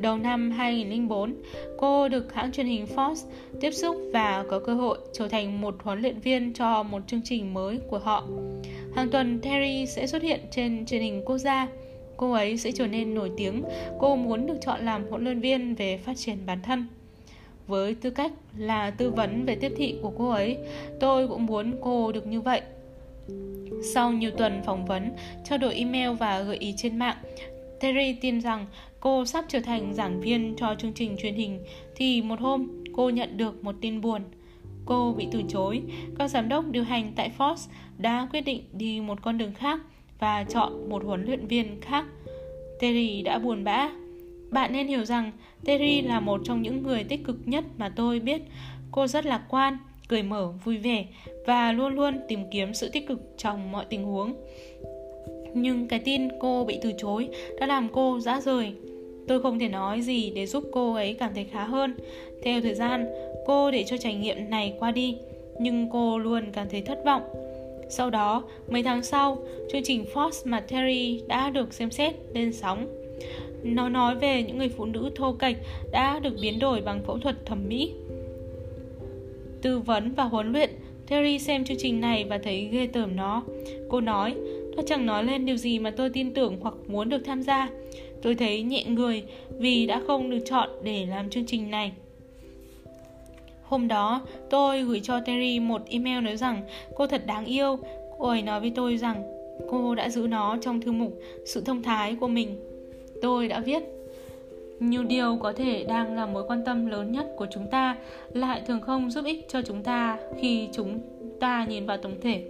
[0.00, 1.34] Đầu năm 2004,
[1.78, 3.14] cô được hãng truyền hình Fox
[3.60, 7.22] tiếp xúc và có cơ hội trở thành một huấn luyện viên cho một chương
[7.24, 8.24] trình mới của họ.
[8.94, 11.68] Hàng tuần Terry sẽ xuất hiện trên truyền hình quốc gia.
[12.16, 13.62] Cô ấy sẽ trở nên nổi tiếng.
[13.98, 16.86] Cô muốn được chọn làm huấn luyện viên về phát triển bản thân.
[17.68, 20.58] Với tư cách là tư vấn về tiếp thị của cô ấy,
[21.00, 22.60] tôi cũng muốn cô được như vậy.
[23.94, 25.10] Sau nhiều tuần phỏng vấn,
[25.44, 27.16] trao đổi email và gợi ý trên mạng,
[27.80, 28.66] Terry tin rằng
[29.00, 31.60] cô sắp trở thành giảng viên cho chương trình truyền hình
[31.96, 34.22] thì một hôm cô nhận được một tin buồn.
[34.84, 35.82] Cô bị từ chối.
[36.18, 37.56] Các giám đốc điều hành tại Fox
[37.98, 39.80] đã quyết định đi một con đường khác
[40.18, 42.06] và chọn một huấn luyện viên khác.
[42.80, 43.90] Terry đã buồn bã.
[44.50, 45.32] Bạn nên hiểu rằng
[45.64, 48.42] Terry là một trong những người tích cực nhất mà tôi biết.
[48.90, 51.06] Cô rất lạc quan, cười mở, vui vẻ
[51.46, 54.34] và luôn luôn tìm kiếm sự tích cực trong mọi tình huống.
[55.54, 57.28] Nhưng cái tin cô bị từ chối
[57.60, 58.72] đã làm cô dã rời.
[59.28, 61.94] Tôi không thể nói gì để giúp cô ấy cảm thấy khá hơn.
[62.42, 63.06] Theo thời gian,
[63.46, 65.16] cô để cho trải nghiệm này qua đi,
[65.60, 67.22] nhưng cô luôn cảm thấy thất vọng.
[67.90, 69.38] Sau đó, mấy tháng sau,
[69.72, 72.86] chương trình Fox mà Terry đã được xem xét lên sóng.
[73.62, 75.56] Nó nói về những người phụ nữ thô kệch
[75.92, 77.92] đã được biến đổi bằng phẫu thuật thẩm mỹ.
[79.62, 80.70] Tư vấn và huấn luyện,
[81.06, 83.42] Terry xem chương trình này và thấy ghê tởm nó.
[83.88, 84.34] Cô nói,
[84.76, 87.68] tôi chẳng nói lên điều gì mà tôi tin tưởng hoặc muốn được tham gia.
[88.22, 89.22] Tôi thấy nhẹ người
[89.58, 91.92] vì đã không được chọn để làm chương trình này.
[93.62, 96.62] Hôm đó, tôi gửi cho Terry một email nói rằng
[96.94, 97.78] cô thật đáng yêu.
[98.18, 99.22] Cô ấy nói với tôi rằng
[99.70, 101.12] cô đã giữ nó trong thư mục
[101.46, 102.67] sự thông thái của mình.
[103.22, 103.82] Tôi đã viết
[104.80, 107.96] nhiều điều có thể đang là mối quan tâm lớn nhất của chúng ta
[108.32, 111.00] lại thường không giúp ích cho chúng ta khi chúng
[111.40, 112.44] ta nhìn vào tổng thể.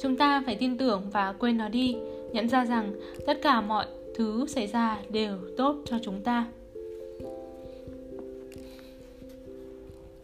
[0.00, 1.96] Chúng ta phải tin tưởng và quên nó đi,
[2.32, 2.92] nhận ra rằng
[3.26, 6.46] tất cả mọi thứ xảy ra đều tốt cho chúng ta.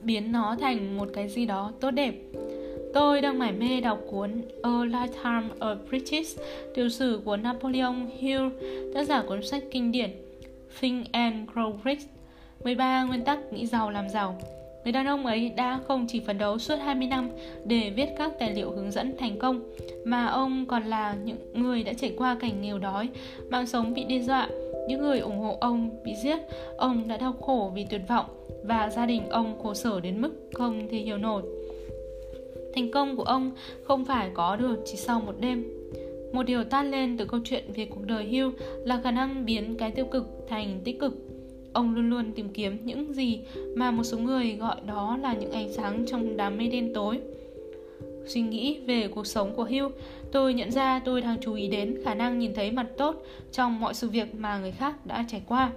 [0.01, 2.14] Biến nó thành một cái gì đó tốt đẹp.
[2.96, 4.30] Tôi đang mải mê đọc cuốn
[4.62, 6.40] A Lifetime of British,
[6.74, 8.48] tiểu sử của Napoleon Hill,
[8.94, 10.11] tác giả cuốn sách kinh điển
[10.80, 12.00] Think and Grow Rich,
[12.64, 14.38] 13 nguyên tắc nghĩ giàu làm giàu.
[14.85, 17.30] Người đàn ông ấy đã không chỉ phấn đấu suốt 20 năm
[17.64, 19.62] để viết các tài liệu hướng dẫn thành công,
[20.04, 23.09] mà ông còn là những người đã trải qua cảnh nghèo đói,
[23.50, 24.48] mạng sống bị đe dọa,
[24.88, 26.38] những người ủng hộ ông bị giết,
[26.76, 28.26] ông đã đau khổ vì tuyệt vọng
[28.64, 31.42] và gia đình ông khổ sở đến mức không thể hiểu nổi.
[32.76, 33.50] Thành công của ông
[33.84, 35.64] không phải có được chỉ sau một đêm.
[36.32, 39.76] Một điều tan lên từ câu chuyện về cuộc đời Hugh là khả năng biến
[39.76, 41.26] cái tiêu cực thành tích cực
[41.76, 43.40] Ông luôn luôn tìm kiếm những gì
[43.76, 47.20] mà một số người gọi đó là những ánh sáng trong đám mây đen tối.
[48.26, 49.92] Suy nghĩ về cuộc sống của Hugh,
[50.32, 53.80] tôi nhận ra tôi đang chú ý đến khả năng nhìn thấy mặt tốt trong
[53.80, 55.72] mọi sự việc mà người khác đã trải qua.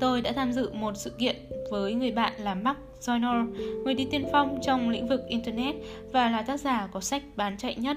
[0.00, 1.36] Tôi đã tham dự một sự kiện
[1.70, 3.54] với người bạn là Mark Joyner,
[3.84, 5.74] người đi tiên phong trong lĩnh vực Internet
[6.12, 7.96] và là tác giả có sách bán chạy nhất.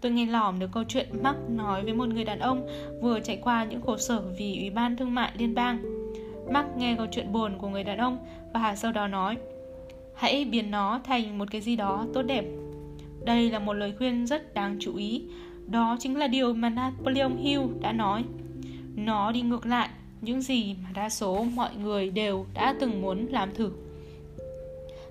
[0.00, 2.66] Tôi nghe lỏm được câu chuyện Mark nói với một người đàn ông
[3.02, 5.96] vừa trải qua những khổ sở vì Ủy ban Thương mại Liên bang.
[6.50, 8.18] Mark nghe câu chuyện buồn của người đàn ông
[8.52, 9.36] và sau đó nói
[10.14, 12.44] Hãy biến nó thành một cái gì đó tốt đẹp
[13.24, 15.24] Đây là một lời khuyên rất đáng chú ý
[15.66, 18.24] Đó chính là điều mà Napoleon Hill đã nói
[18.96, 19.88] Nó đi ngược lại
[20.20, 23.70] những gì mà đa số mọi người đều đã từng muốn làm thử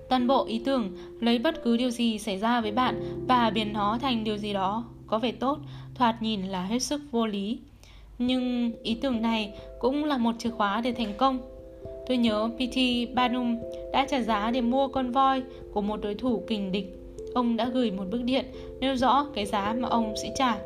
[0.10, 3.74] Toàn bộ ý tưởng lấy bất cứ điều gì xảy ra với bạn và biến
[3.74, 5.58] nó thành điều gì đó có vẻ tốt,
[5.96, 7.60] thoạt nhìn là hết sức vô lý.
[8.18, 11.40] Nhưng ý tưởng này cũng là một chìa khóa để thành công.
[12.08, 12.78] Tôi nhớ PT
[13.16, 13.58] banum
[13.94, 15.42] đã trả giá để mua con voi
[15.74, 17.00] của một đối thủ kình địch.
[17.34, 18.46] Ông đã gửi một bức điện
[18.80, 20.58] nêu rõ cái giá mà ông sẽ trả.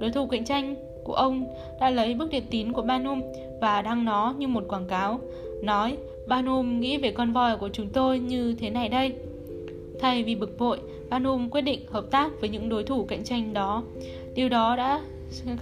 [0.00, 0.74] Đối thủ cạnh tranh
[1.04, 1.46] của ông
[1.80, 3.22] đã lấy bức điện tín của banum
[3.60, 5.20] và đăng nó như một quảng cáo,
[5.62, 5.96] nói
[6.26, 9.14] banum nghĩ về con voi của chúng tôi như thế này đây.
[10.00, 10.78] Thay vì bực bội,
[11.10, 13.82] banum quyết định hợp tác với những đối thủ cạnh tranh đó.
[14.34, 15.00] Điều đó đã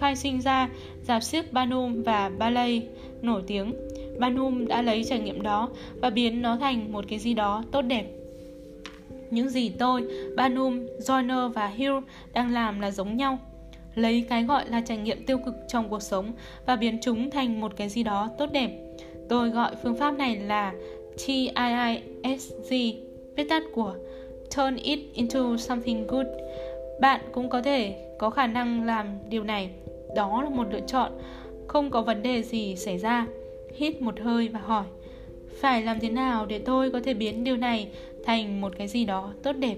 [0.00, 0.68] khai sinh ra
[1.02, 2.82] giạp siếc Banum và Ballet
[3.22, 3.74] nổi tiếng.
[4.18, 5.68] Banum đã lấy trải nghiệm đó
[6.00, 8.06] và biến nó thành một cái gì đó tốt đẹp.
[9.30, 10.04] Những gì tôi,
[10.36, 11.94] Banum, Joyner và Hill
[12.32, 13.38] đang làm là giống nhau.
[13.98, 16.32] Lấy cái gọi là trải nghiệm tiêu cực trong cuộc sống
[16.66, 18.70] và biến chúng thành một cái gì đó tốt đẹp.
[19.28, 20.72] Tôi gọi phương pháp này là
[21.26, 22.74] TIISG,
[23.36, 23.94] viết tắt của
[24.56, 26.26] Turn it into something good.
[27.00, 29.70] Bạn cũng có thể có khả năng làm điều này
[30.16, 31.12] đó là một lựa chọn
[31.68, 33.26] không có vấn đề gì xảy ra
[33.74, 34.84] hít một hơi và hỏi
[35.60, 37.88] phải làm thế nào để tôi có thể biến điều này
[38.24, 39.76] thành một cái gì đó tốt đẹp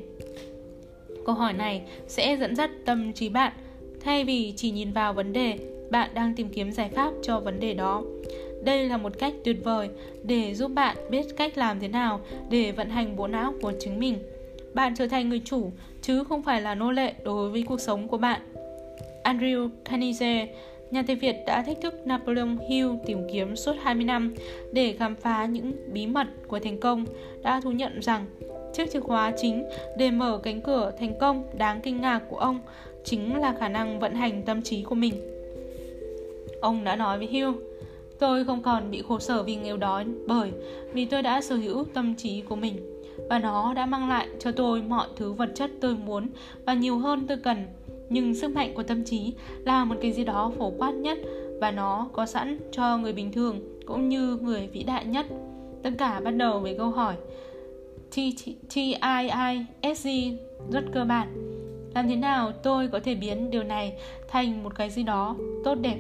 [1.27, 3.53] câu hỏi này sẽ dẫn dắt tâm trí bạn
[4.05, 5.59] thay vì chỉ nhìn vào vấn đề
[5.91, 8.03] bạn đang tìm kiếm giải pháp cho vấn đề đó
[8.65, 9.89] đây là một cách tuyệt vời
[10.23, 14.01] để giúp bạn biết cách làm thế nào để vận hành bộ não của chính
[14.01, 14.19] mình
[14.75, 15.71] bạn trở thành người chủ
[16.03, 18.41] chứ không phải là nô lệ đối với cuộc sống của bạn.
[19.25, 20.47] Andrew Carnegie,
[20.91, 24.35] nhà Tây Việt đã thách thức Napoleon Hill tìm kiếm suốt 20 năm
[24.73, 27.05] để khám phá những bí mật của thành công,
[27.43, 28.27] đã thú nhận rằng
[28.73, 29.65] chiếc chìa khóa chính
[29.97, 32.61] để mở cánh cửa thành công đáng kinh ngạc của ông
[33.05, 35.15] chính là khả năng vận hành tâm trí của mình.
[36.61, 37.57] Ông đã nói với Hugh:
[38.19, 40.51] tôi không còn bị khổ sở vì nghèo đói, bởi
[40.93, 44.53] vì tôi đã sở hữu tâm trí của mình, và nó đã mang lại cho
[44.53, 46.27] tôi mọi thứ vật chất tôi muốn,
[46.67, 47.67] và nhiều hơn tôi cần.
[48.09, 49.35] Nhưng sức mạnh của tâm trí
[49.65, 51.19] là một cái gì đó phổ quát nhất,
[51.61, 55.27] và nó có sẵn cho người bình thường cũng như người vĩ đại nhất.
[55.83, 57.15] Tất cả bắt đầu với câu hỏi
[58.15, 60.09] TIISG
[60.73, 61.50] rất cơ bản.
[61.95, 63.93] Làm thế nào tôi có thể biến điều này
[64.29, 65.97] thành một cái gì đó tốt đẹp?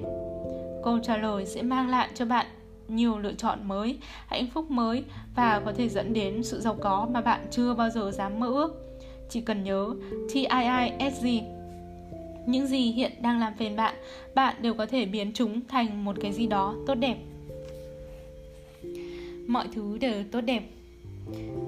[0.84, 2.46] Câu trả lời sẽ mang lại cho bạn
[2.88, 5.04] nhiều lựa chọn mới, hạnh phúc mới
[5.36, 8.46] và có thể dẫn đến sự giàu có mà bạn chưa bao giờ dám mơ
[8.46, 9.00] ước.
[9.30, 9.94] Chỉ cần nhớ
[10.32, 11.26] TIISG
[12.46, 13.94] những gì hiện đang làm phiền bạn,
[14.34, 17.16] bạn đều có thể biến chúng thành một cái gì đó tốt đẹp.
[19.46, 20.62] Mọi thứ đều tốt đẹp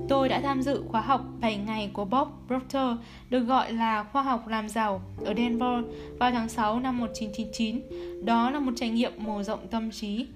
[0.09, 2.99] Tôi đã tham dự khóa học 7 ngày của Bob Proctor,
[3.31, 5.85] được gọi là khoa học làm giàu ở Denver
[6.19, 7.81] vào tháng 6 năm 1999.
[8.25, 10.27] Đó là một trải nghiệm mở rộng tâm trí.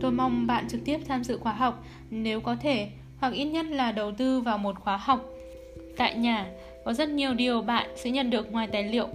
[0.00, 3.66] Tôi mong bạn trực tiếp tham dự khóa học nếu có thể, hoặc ít nhất
[3.66, 5.24] là đầu tư vào một khóa học.
[5.96, 6.46] Tại nhà,
[6.84, 9.08] có rất nhiều điều bạn sẽ nhận được ngoài tài liệu.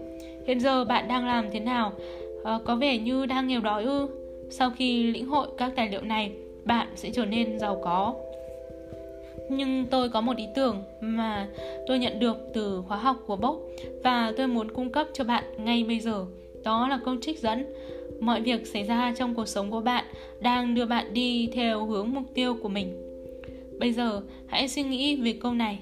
[0.48, 1.94] Hiện giờ bạn đang làm thế nào?
[2.44, 4.08] À, có vẻ như đang nghèo đói ư?
[4.50, 6.32] Sau khi lĩnh hội các tài liệu này,
[6.66, 8.16] bạn sẽ trở nên giàu có
[9.52, 11.48] nhưng tôi có một ý tưởng mà
[11.88, 13.60] tôi nhận được từ khóa học của Bốc
[14.04, 16.26] và tôi muốn cung cấp cho bạn ngay bây giờ.
[16.64, 17.66] Đó là câu trích dẫn.
[18.20, 20.06] Mọi việc xảy ra trong cuộc sống của bạn
[20.40, 23.08] đang đưa bạn đi theo hướng mục tiêu của mình.
[23.80, 25.80] Bây giờ, hãy suy nghĩ về câu này.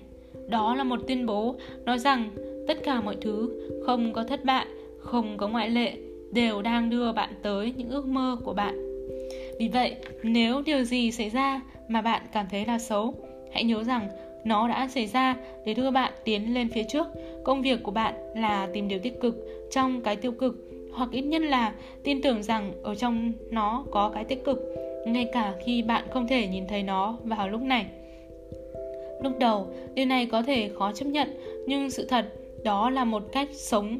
[0.47, 1.55] Đó là một tuyên bố
[1.85, 2.29] nói rằng
[2.67, 3.49] tất cả mọi thứ,
[3.85, 4.65] không có thất bại,
[4.99, 5.93] không có ngoại lệ,
[6.31, 8.89] đều đang đưa bạn tới những ước mơ của bạn.
[9.59, 13.13] Vì vậy, nếu điều gì xảy ra mà bạn cảm thấy là xấu,
[13.51, 14.09] Hãy nhớ rằng
[14.43, 15.35] nó đã xảy ra
[15.65, 17.07] để đưa bạn tiến lên phía trước.
[17.43, 19.35] Công việc của bạn là tìm điều tích cực
[19.71, 20.55] trong cái tiêu cực
[20.93, 24.59] hoặc ít nhất là tin tưởng rằng ở trong nó có cái tích cực
[25.05, 27.85] ngay cả khi bạn không thể nhìn thấy nó vào lúc này.
[29.23, 31.27] Lúc đầu, điều này có thể khó chấp nhận,
[31.67, 32.25] nhưng sự thật
[32.63, 33.99] đó là một cách sống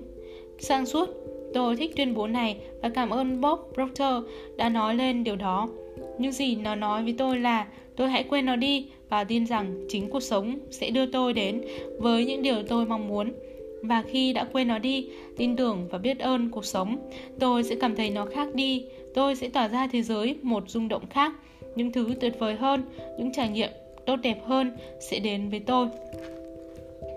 [0.59, 1.09] sang suốt.
[1.53, 4.23] Tôi thích tuyên bố này và cảm ơn Bob Proctor
[4.57, 5.69] đã nói lên điều đó.
[6.17, 7.67] Những gì nó nói với tôi là
[7.99, 11.61] tôi hãy quên nó đi và tin rằng chính cuộc sống sẽ đưa tôi đến
[11.97, 13.33] với những điều tôi mong muốn.
[13.81, 15.07] Và khi đã quên nó đi,
[15.37, 17.09] tin tưởng và biết ơn cuộc sống,
[17.39, 18.85] tôi sẽ cảm thấy nó khác đi.
[19.13, 21.33] Tôi sẽ tỏa ra thế giới một rung động khác.
[21.75, 22.83] Những thứ tuyệt vời hơn,
[23.17, 23.69] những trải nghiệm
[24.05, 25.87] tốt đẹp hơn sẽ đến với tôi.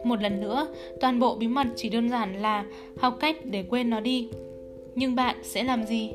[0.05, 0.66] Một lần nữa,
[1.01, 2.64] toàn bộ bí mật chỉ đơn giản là
[2.99, 4.29] học cách để quên nó đi.
[4.95, 6.11] Nhưng bạn sẽ làm gì?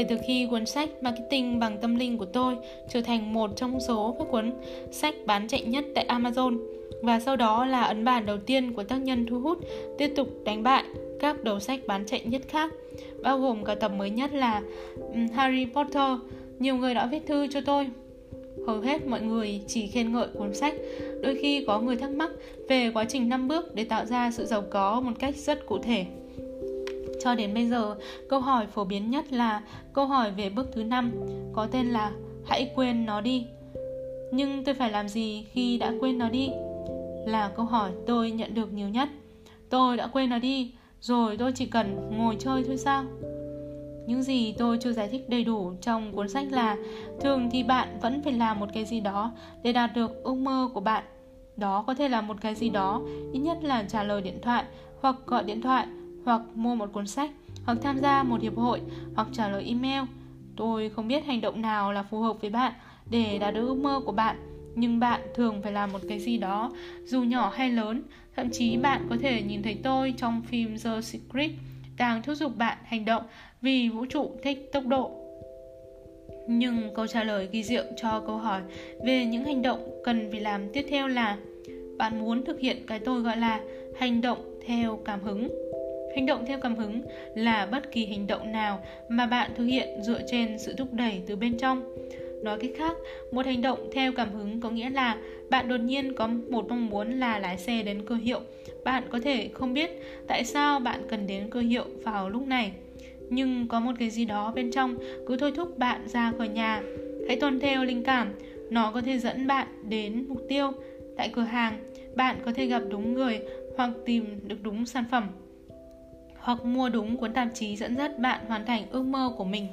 [0.00, 2.56] Kể từ khi cuốn sách Marketing bằng tâm linh của tôi
[2.88, 4.52] trở thành một trong số các cuốn
[4.90, 6.58] sách bán chạy nhất tại Amazon
[7.02, 9.58] và sau đó là ấn bản đầu tiên của tác nhân thu hút
[9.98, 10.84] tiếp tục đánh bại
[11.20, 12.72] các đầu sách bán chạy nhất khác,
[13.22, 14.62] bao gồm cả tập mới nhất là
[15.34, 16.18] Harry Potter.
[16.58, 17.86] Nhiều người đã viết thư cho tôi.
[18.66, 20.74] Hầu hết mọi người chỉ khen ngợi cuốn sách,
[21.22, 22.30] đôi khi có người thắc mắc
[22.68, 25.78] về quá trình 5 bước để tạo ra sự giàu có một cách rất cụ
[25.78, 26.06] thể.
[27.20, 27.96] Cho đến bây giờ,
[28.28, 31.12] câu hỏi phổ biến nhất là câu hỏi về bước thứ năm
[31.52, 32.12] có tên là
[32.46, 33.46] hãy quên nó đi.
[34.32, 36.50] Nhưng tôi phải làm gì khi đã quên nó đi?
[37.26, 39.08] Là câu hỏi tôi nhận được nhiều nhất.
[39.70, 43.04] Tôi đã quên nó đi, rồi tôi chỉ cần ngồi chơi thôi sao?
[44.06, 46.76] Những gì tôi chưa giải thích đầy đủ trong cuốn sách là
[47.20, 50.68] thường thì bạn vẫn phải làm một cái gì đó để đạt được ước mơ
[50.74, 51.04] của bạn.
[51.56, 53.02] Đó có thể là một cái gì đó,
[53.32, 54.64] ít nhất là trả lời điện thoại
[55.00, 55.86] hoặc gọi điện thoại
[56.24, 57.30] hoặc mua một cuốn sách,
[57.64, 58.80] hoặc tham gia một hiệp hội,
[59.14, 60.02] hoặc trả lời email.
[60.56, 62.72] Tôi không biết hành động nào là phù hợp với bạn
[63.10, 64.36] để đạt được ước mơ của bạn,
[64.74, 66.72] nhưng bạn thường phải làm một cái gì đó,
[67.04, 68.02] dù nhỏ hay lớn.
[68.36, 71.50] Thậm chí bạn có thể nhìn thấy tôi trong phim The Secret
[71.98, 73.22] đang thúc giục bạn hành động
[73.62, 75.10] vì vũ trụ thích tốc độ.
[76.48, 78.60] Nhưng câu trả lời ghi diệu cho câu hỏi
[79.04, 81.36] về những hành động cần phải làm tiếp theo là
[81.98, 83.60] bạn muốn thực hiện cái tôi gọi là
[83.98, 85.48] hành động theo cảm hứng
[86.14, 87.02] Hành động theo cảm hứng
[87.34, 91.22] là bất kỳ hành động nào mà bạn thực hiện dựa trên sự thúc đẩy
[91.26, 91.96] từ bên trong.
[92.44, 92.96] Nói cách khác,
[93.32, 95.16] một hành động theo cảm hứng có nghĩa là
[95.50, 98.40] bạn đột nhiên có một mong muốn là lái xe đến cơ hiệu.
[98.84, 99.90] Bạn có thể không biết
[100.26, 102.72] tại sao bạn cần đến cơ hiệu vào lúc này.
[103.30, 104.96] Nhưng có một cái gì đó bên trong
[105.26, 106.82] cứ thôi thúc bạn ra khỏi nhà.
[107.26, 108.32] Hãy tuân theo linh cảm,
[108.70, 110.72] nó có thể dẫn bạn đến mục tiêu.
[111.16, 111.78] Tại cửa hàng,
[112.16, 113.40] bạn có thể gặp đúng người
[113.76, 115.28] hoặc tìm được đúng sản phẩm
[116.40, 119.66] hoặc mua đúng cuốn tạp chí dẫn dắt bạn hoàn thành ước mơ của mình.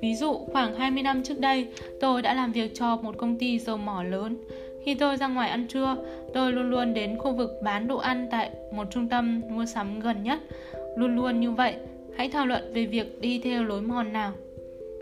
[0.00, 1.68] Ví dụ, khoảng 20 năm trước đây,
[2.00, 4.36] tôi đã làm việc cho một công ty dầu mỏ lớn.
[4.84, 5.96] Khi tôi ra ngoài ăn trưa,
[6.34, 10.00] tôi luôn luôn đến khu vực bán đồ ăn tại một trung tâm mua sắm
[10.00, 10.40] gần nhất.
[10.96, 11.74] Luôn luôn như vậy,
[12.16, 14.32] hãy thảo luận về việc đi theo lối mòn nào.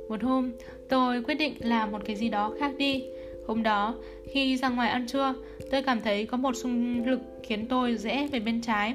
[0.08, 0.52] Một hôm,
[0.88, 3.04] tôi quyết định làm một cái gì đó khác đi.
[3.46, 3.94] Hôm đó,
[4.32, 5.34] khi ra ngoài ăn trưa,
[5.70, 8.94] tôi cảm thấy có một xung lực khiến tôi rẽ về bên trái.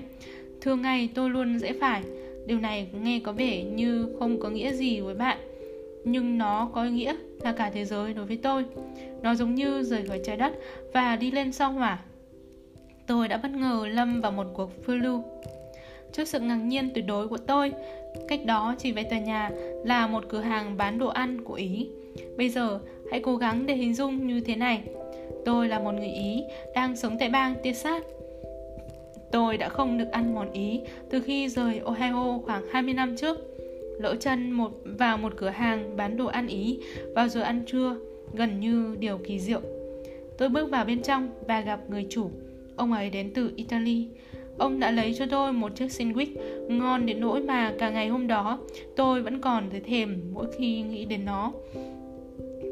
[0.61, 2.03] Thường ngày tôi luôn dễ phải.
[2.45, 5.37] Điều này nghe có vẻ như không có nghĩa gì với bạn
[6.11, 8.65] nhưng nó có nghĩa là cả thế giới đối với tôi.
[9.21, 10.53] Nó giống như rời khỏi trái đất
[10.93, 11.99] và đi lên sao hỏa.
[13.07, 15.23] Tôi đã bất ngờ lâm vào một cuộc phiêu lưu.
[16.11, 17.71] Trước sự ngạc nhiên tuyệt đối của tôi,
[18.27, 19.51] cách đó chỉ vài tòa nhà
[19.85, 21.87] là một cửa hàng bán đồ ăn của Ý.
[22.37, 22.79] Bây giờ,
[23.11, 24.81] hãy cố gắng để hình dung như thế này.
[25.45, 26.43] Tôi là một người Ý
[26.75, 28.03] đang sống tại bang Texas.
[29.32, 33.38] Tôi đã không được ăn món Ý từ khi rời Ohio khoảng 20 năm trước
[33.99, 36.80] lỡ chân một vào một cửa hàng bán đồ ăn Ý
[37.15, 37.97] vào giờ ăn trưa,
[38.34, 39.61] gần như điều kỳ diệu.
[40.38, 42.30] Tôi bước vào bên trong và gặp người chủ.
[42.75, 44.07] Ông ấy đến từ Italy.
[44.57, 46.34] Ông đã lấy cho tôi một chiếc sandwich
[46.67, 48.59] ngon đến nỗi mà cả ngày hôm đó
[48.95, 51.51] tôi vẫn còn thấy thèm mỗi khi nghĩ đến nó.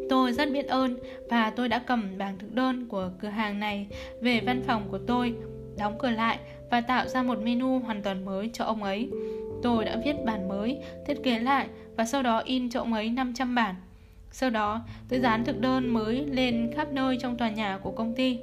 [0.10, 0.98] Tôi rất biết ơn
[1.30, 3.88] và tôi đã cầm bảng thực đơn của cửa hàng này
[4.22, 5.34] về văn phòng của tôi,
[5.78, 6.40] đóng cửa lại
[6.72, 9.10] và tạo ra một menu hoàn toàn mới cho ông ấy.
[9.64, 13.10] Tôi đã viết bản mới, thiết kế lại và sau đó in cho ông ấy
[13.10, 13.76] 500 bản.
[14.32, 18.14] Sau đó, tôi dán thực đơn mới lên khắp nơi trong tòa nhà của công
[18.16, 18.40] ty.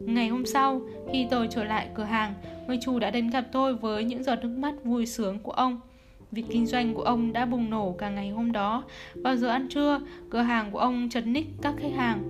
[0.00, 0.80] Ngày hôm sau,
[1.12, 2.34] khi tôi trở lại cửa hàng,
[2.66, 5.80] người chủ đã đến gặp tôi với những giọt nước mắt vui sướng của ông.
[6.32, 8.84] Việc kinh doanh của ông đã bùng nổ cả ngày hôm đó.
[9.14, 12.22] Vào giờ ăn trưa, cửa hàng của ông chật ních các khách hàng.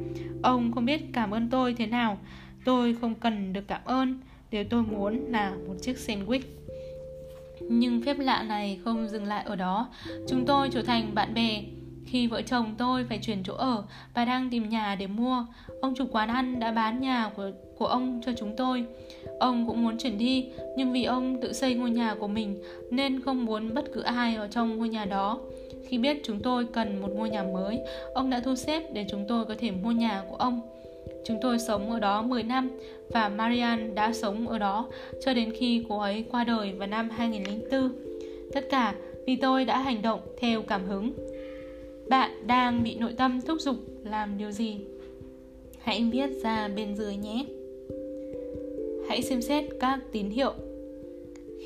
[0.42, 2.18] Ông không biết cảm ơn tôi thế nào.
[2.64, 4.20] Tôi không cần được cảm ơn.
[4.50, 6.40] Điều tôi muốn là một chiếc sandwich.
[7.60, 9.88] Nhưng phép lạ này không dừng lại ở đó.
[10.28, 11.62] Chúng tôi trở thành bạn bè.
[12.06, 13.84] Khi vợ chồng tôi phải chuyển chỗ ở
[14.14, 15.46] và đang tìm nhà để mua,
[15.80, 18.84] ông chủ quán ăn đã bán nhà của của ông cho chúng tôi.
[19.38, 23.20] Ông cũng muốn chuyển đi, nhưng vì ông tự xây ngôi nhà của mình nên
[23.20, 25.38] không muốn bất cứ ai ở trong ngôi nhà đó.
[25.88, 27.80] Khi biết chúng tôi cần một ngôi nhà mới,
[28.14, 30.60] ông đã thu xếp để chúng tôi có thể mua nhà của ông.
[31.24, 32.70] Chúng tôi sống ở đó 10 năm
[33.08, 34.88] và Marian đã sống ở đó
[35.24, 37.92] cho đến khi cô ấy qua đời vào năm 2004.
[38.52, 38.94] Tất cả
[39.26, 41.12] vì tôi đã hành động theo cảm hứng.
[42.08, 44.80] Bạn đang bị nội tâm thúc giục làm điều gì?
[45.78, 47.44] Hãy viết ra bên dưới nhé.
[49.08, 50.52] Hãy xem xét các tín hiệu.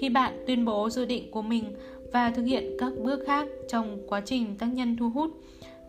[0.00, 1.64] Khi bạn tuyên bố dự định của mình
[2.12, 5.30] và thực hiện các bước khác trong quá trình tác nhân thu hút,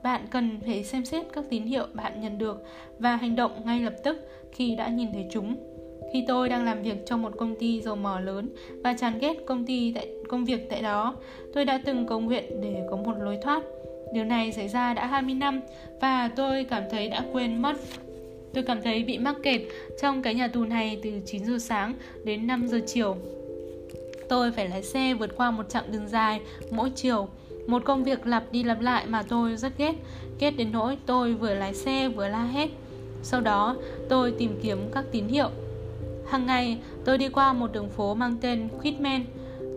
[0.04, 2.64] bạn cần phải xem xét các tín hiệu bạn nhận được
[3.00, 5.56] và hành động ngay lập tức khi đã nhìn thấy chúng.
[6.14, 8.50] Khi tôi đang làm việc trong một công ty dầu mỏ lớn
[8.84, 11.16] và chán ghét công ty tại công việc tại đó,
[11.54, 13.64] tôi đã từng cầu nguyện để có một lối thoát.
[14.14, 15.62] Điều này xảy ra đã 20 năm
[16.02, 17.78] và tôi cảm thấy đã quên mất.
[18.54, 19.62] Tôi cảm thấy bị mắc kẹt
[20.02, 21.93] trong cái nhà tù này từ 9 giờ sáng
[22.24, 23.18] đến 5 giờ chiều.
[24.30, 26.41] Tôi phải lái xe vượt qua một chặng đường dài
[26.72, 27.28] mỗi chiều
[27.70, 29.96] một công việc lặp đi lặp lại mà tôi rất ghét.
[30.40, 32.70] Ghét đến nỗi tôi vừa lái xe vừa la hét.
[33.24, 33.76] Sau đó,
[34.10, 35.50] tôi tìm kiếm các tín hiệu.
[36.30, 39.26] Hàng ngày, tôi đi qua một đường phố mang tên Quitman.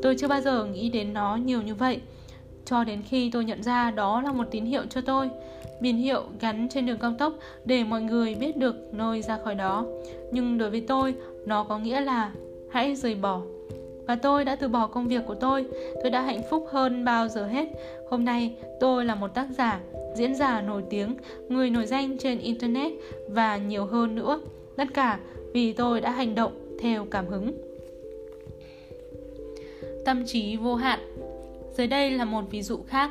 [0.02, 2.00] Tôi chưa bao giờ nghĩ đến nó nhiều như vậy.
[2.64, 5.30] Cho đến khi tôi nhận ra đó là một tín hiệu cho tôi.
[5.80, 7.32] Biển hiệu gắn trên đường cao tốc
[7.64, 9.86] để mọi người biết được nơi ra khỏi đó.
[10.32, 11.14] Nhưng đối với tôi,
[11.46, 12.30] nó có nghĩa là
[12.70, 13.40] hãy rời bỏ
[14.06, 15.64] và tôi đã từ bỏ công việc của tôi.
[16.02, 17.68] Tôi đã hạnh phúc hơn bao giờ hết.
[18.10, 19.80] Hôm nay, tôi là một tác giả,
[20.14, 21.16] diễn giả nổi tiếng,
[21.48, 22.92] người nổi danh trên Internet
[23.28, 24.40] và nhiều hơn nữa.
[24.76, 25.18] Tất cả
[25.54, 27.52] vì tôi đã hành động theo cảm hứng.
[30.04, 30.98] Tâm trí vô hạn
[31.76, 33.10] Dưới đây là một ví dụ khác.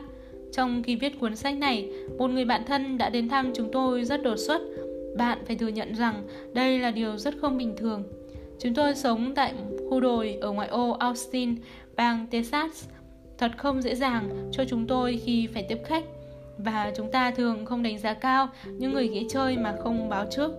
[0.52, 4.04] Trong khi viết cuốn sách này, một người bạn thân đã đến thăm chúng tôi
[4.04, 4.62] rất đột xuất.
[5.18, 6.24] Bạn phải thừa nhận rằng
[6.54, 8.04] đây là điều rất không bình thường
[8.62, 9.54] Chúng tôi sống tại
[9.92, 11.56] khu đồi ở ngoại ô Austin,
[11.96, 12.90] bang Texas.
[13.38, 16.04] Thật không dễ dàng cho chúng tôi khi phải tiếp khách
[16.58, 20.26] và chúng ta thường không đánh giá cao những người ghế chơi mà không báo
[20.32, 20.52] trước.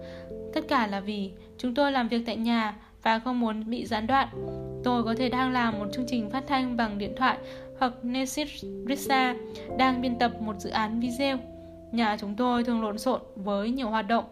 [0.55, 4.07] Tất cả là vì chúng tôi làm việc tại nhà và không muốn bị gián
[4.07, 4.29] đoạn.
[4.85, 7.39] Tôi có thể đang làm một chương trình phát thanh bằng điện thoại
[7.79, 8.49] hoặc Nesit
[8.89, 9.37] Risa
[9.79, 11.39] đang biên tập một dự án video.
[11.93, 14.25] Nhà chúng tôi thường lộn xộn với nhiều hoạt động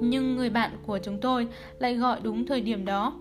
[0.00, 1.48] nhưng người bạn của chúng tôi
[1.78, 3.12] lại gọi đúng thời điểm đó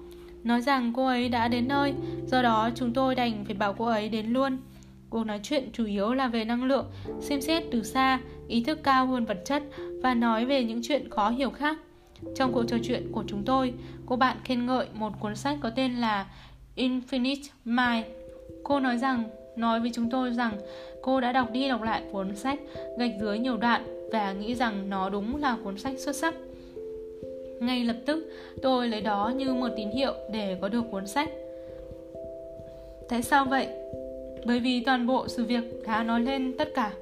[0.47, 1.93] Nói rằng cô ấy đã đến nơi
[2.27, 4.57] Do đó chúng tôi đành phải bảo cô ấy đến luôn
[5.09, 6.85] Cuộc nói chuyện chủ yếu là về năng lượng
[7.21, 9.63] Xem xét từ xa, ý thức cao hơn vật chất
[10.03, 11.77] Và nói về những chuyện khó hiểu khác
[12.35, 13.73] Trong cuộc trò chuyện của chúng tôi,
[14.05, 16.25] cô bạn khen ngợi một cuốn sách có tên là
[16.75, 18.05] Infinite Mind.
[18.63, 19.23] Cô nói rằng
[19.55, 20.53] nói với chúng tôi rằng
[21.01, 22.59] cô đã đọc đi đọc lại cuốn sách
[22.99, 26.33] gạch dưới nhiều đoạn và nghĩ rằng nó đúng là cuốn sách xuất sắc.
[27.59, 28.31] Ngay lập tức,
[28.61, 31.29] tôi lấy đó như một tín hiệu để có được cuốn sách.
[33.09, 33.67] Tại sao vậy?
[34.45, 36.93] Bởi vì toàn bộ sự việc đã nói lên tất cả.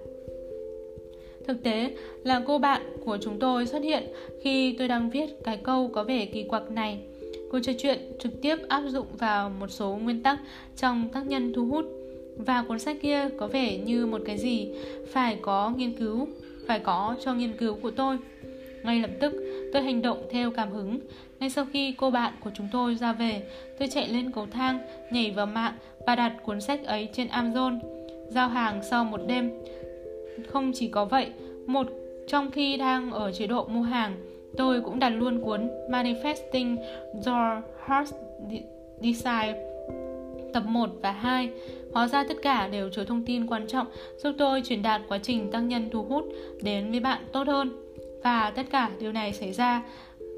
[1.48, 1.92] Thực tế
[2.24, 4.04] là cô bạn của chúng tôi xuất hiện
[4.42, 7.00] khi tôi đang viết cái câu có vẻ kỳ quặc này.
[7.52, 10.40] Cuộc trò chuyện trực tiếp áp dụng vào một số nguyên tắc
[10.78, 11.86] trong tác nhân thu hút
[12.38, 14.72] và cuốn sách kia có vẻ như một cái gì
[15.08, 16.28] phải có nghiên cứu,
[16.68, 18.18] phải có cho nghiên cứu của tôi.
[18.84, 19.34] Ngay lập tức,
[19.74, 21.00] tôi hành động theo cảm hứng.
[21.40, 23.42] Ngay sau khi cô bạn của chúng tôi ra về,
[23.80, 24.80] tôi chạy lên cầu thang,
[25.12, 25.74] nhảy vào mạng
[26.08, 27.80] và đặt cuốn sách ấy trên Amazon.
[28.30, 29.52] Giao hàng sau một đêm.
[30.48, 31.30] Không chỉ có vậy,
[31.66, 31.88] một
[32.28, 34.16] trong khi đang ở chế độ mua hàng,
[34.58, 36.78] tôi cũng đặt luôn cuốn Manifesting
[37.14, 38.14] Your Heart
[39.02, 39.66] Desire
[40.56, 41.50] tập 1 và 2.
[41.94, 43.88] Hóa ra tất cả đều chứa thông tin quan trọng
[44.18, 46.26] giúp tôi truyền đạt quá trình tăng nhân thu hút
[46.62, 47.85] đến với bạn tốt hơn.
[48.26, 49.84] Và tất cả điều này xảy ra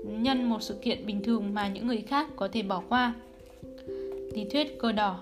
[0.03, 3.13] nhân một sự kiện bình thường mà những người khác có thể bỏ qua.
[4.33, 5.19] Lý thuyết cờ đỏ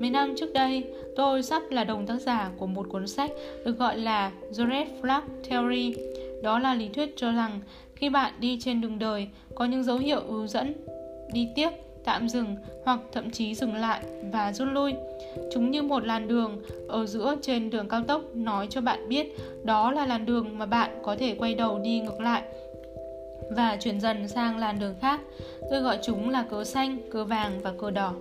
[0.00, 0.84] Mấy năm trước đây,
[1.16, 3.30] tôi sắp là đồng tác giả của một cuốn sách
[3.64, 5.94] được gọi là The Red Flag Theory.
[6.42, 7.60] Đó là lý thuyết cho rằng
[7.94, 10.74] khi bạn đi trên đường đời, có những dấu hiệu hướng dẫn
[11.32, 11.70] đi tiếp,
[12.06, 14.00] tạm dừng hoặc thậm chí dừng lại
[14.32, 14.94] và rút lui.
[15.52, 19.36] Chúng như một làn đường ở giữa trên đường cao tốc nói cho bạn biết
[19.64, 22.42] đó là làn đường mà bạn có thể quay đầu đi ngược lại
[23.50, 25.20] và chuyển dần sang làn đường khác.
[25.70, 28.14] Tôi gọi chúng là cớ xanh, cớ vàng và cờ đỏ.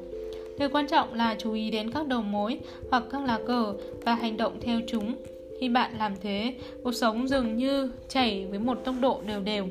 [0.59, 2.59] Điều quan trọng là chú ý đến các đầu mối
[2.91, 3.73] hoặc các lá cờ
[4.05, 5.15] và hành động theo chúng.
[5.59, 9.67] Khi bạn làm thế, cuộc sống dường như chảy với một tốc độ đều đều.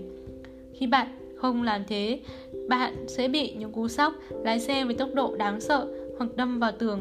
[0.75, 2.21] Khi bạn không làm thế,
[2.69, 5.87] bạn sẽ bị những cú sốc lái xe với tốc độ đáng sợ
[6.19, 7.01] hoặc đâm vào tường.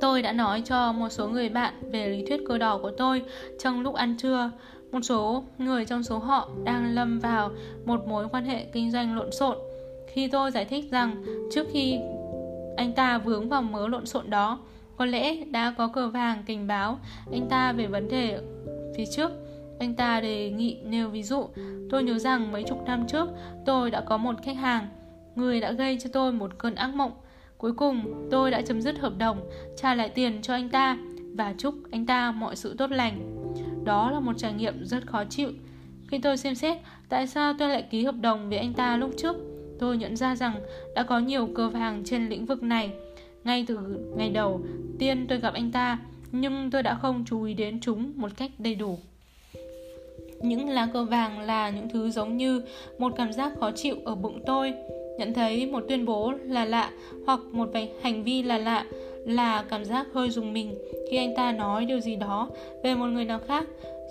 [0.00, 3.22] Tôi đã nói cho một số người bạn về lý thuyết cơ đỏ của tôi
[3.58, 4.50] trong lúc ăn trưa.
[4.92, 7.50] Một số người trong số họ đang lâm vào
[7.84, 9.56] một mối quan hệ kinh doanh lộn xộn.
[10.06, 11.98] Khi tôi giải thích rằng trước khi
[12.76, 14.58] anh ta vướng vào mớ lộn xộn đó,
[14.96, 16.98] có lẽ đã có cờ vàng cảnh báo
[17.32, 18.38] anh ta về vấn đề
[18.96, 19.30] phía trước.
[19.82, 21.48] Anh ta đề nghị nêu ví dụ,
[21.90, 23.28] tôi nhớ rằng mấy chục năm trước
[23.66, 24.88] tôi đã có một khách hàng,
[25.34, 27.12] người đã gây cho tôi một cơn ác mộng.
[27.58, 30.98] Cuối cùng, tôi đã chấm dứt hợp đồng, trả lại tiền cho anh ta
[31.36, 33.44] và chúc anh ta mọi sự tốt lành.
[33.84, 35.50] Đó là một trải nghiệm rất khó chịu.
[36.08, 36.78] Khi tôi xem xét
[37.08, 39.36] tại sao tôi lại ký hợp đồng với anh ta lúc trước,
[39.78, 40.54] tôi nhận ra rằng
[40.94, 42.92] đã có nhiều cơ vàng trên lĩnh vực này.
[43.44, 43.78] Ngay từ
[44.16, 44.60] ngày đầu
[44.98, 45.98] tiên tôi gặp anh ta,
[46.32, 48.98] nhưng tôi đã không chú ý đến chúng một cách đầy đủ.
[50.42, 52.62] Những lá cờ vàng là những thứ giống như
[52.98, 54.74] một cảm giác khó chịu ở bụng tôi.
[55.18, 56.90] Nhận thấy một tuyên bố là lạ
[57.26, 58.86] hoặc một vài hành vi là lạ
[59.24, 60.78] là cảm giác hơi dùng mình
[61.10, 62.48] khi anh ta nói điều gì đó
[62.84, 63.64] về một người nào khác,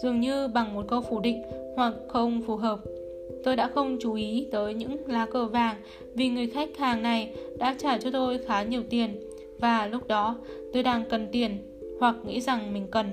[0.03, 1.41] dường như bằng một câu phủ định
[1.75, 2.79] hoặc không phù hợp.
[3.43, 5.75] Tôi đã không chú ý tới những lá cờ vàng
[6.13, 9.19] vì người khách hàng này đã trả cho tôi khá nhiều tiền
[9.59, 10.37] và lúc đó
[10.73, 11.57] tôi đang cần tiền
[11.99, 13.11] hoặc nghĩ rằng mình cần.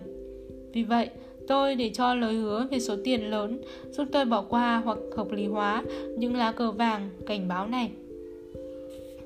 [0.73, 1.09] Vì vậy,
[1.49, 5.33] tôi để cho lời hứa về số tiền lớn giúp tôi bỏ qua hoặc hợp
[5.33, 5.85] lý hóa
[6.19, 7.91] những lá cờ vàng cảnh báo này.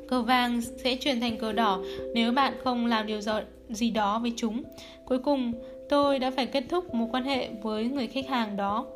[0.09, 1.81] Cờ vàng sẽ chuyển thành cờ đỏ
[2.15, 3.21] nếu bạn không làm điều
[3.69, 4.63] gì đó với chúng.
[5.05, 5.53] Cuối cùng,
[5.89, 8.87] tôi đã phải kết thúc mối quan hệ với người khách hàng đó.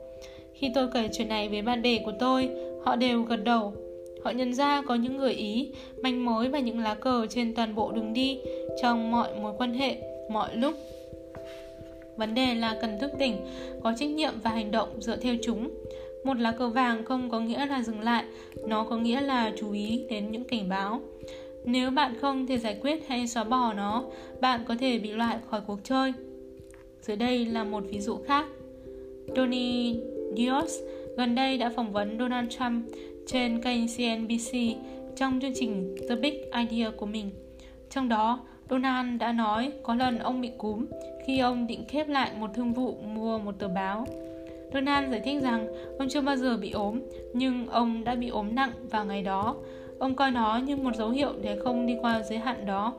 [0.55, 2.49] Khi tôi kể chuyện này với bạn bè của tôi,
[2.85, 3.75] họ đều gật đầu.
[4.25, 5.73] Họ nhận ra có những người Ý,
[6.03, 8.39] manh mối và những lá cờ trên toàn bộ đường đi
[8.83, 9.97] trong mọi mối quan hệ,
[10.31, 10.75] mọi lúc.
[12.17, 13.37] Vấn đề là cần thức tỉnh,
[13.83, 15.71] có trách nhiệm và hành động dựa theo chúng.
[16.25, 18.25] Một lá cờ vàng không có nghĩa là dừng lại,
[18.67, 21.01] nó có nghĩa là chú ý đến những cảnh báo.
[21.65, 24.05] Nếu bạn không thể giải quyết hay xóa bỏ nó,
[24.41, 26.13] bạn có thể bị loại khỏi cuộc chơi.
[27.01, 28.47] Dưới đây là một ví dụ khác.
[29.35, 29.97] Tony
[30.37, 30.73] Dios
[31.17, 32.85] gần đây đã phỏng vấn Donald Trump
[33.27, 34.53] trên kênh CNBC
[35.17, 36.35] trong chương trình The Big
[36.69, 37.31] Idea của mình.
[37.91, 38.41] Trong đó,
[38.71, 40.87] Donald đã nói có lần ông bị cúm
[41.27, 44.07] khi ông định khép lại một thương vụ mua một tờ báo.
[44.75, 45.67] Donald giải thích rằng
[45.99, 47.01] ông chưa bao giờ bị ốm,
[47.33, 49.57] nhưng ông đã bị ốm nặng vào ngày đó.
[49.99, 52.93] Ông coi nó như một dấu hiệu để không đi qua giới hạn đó.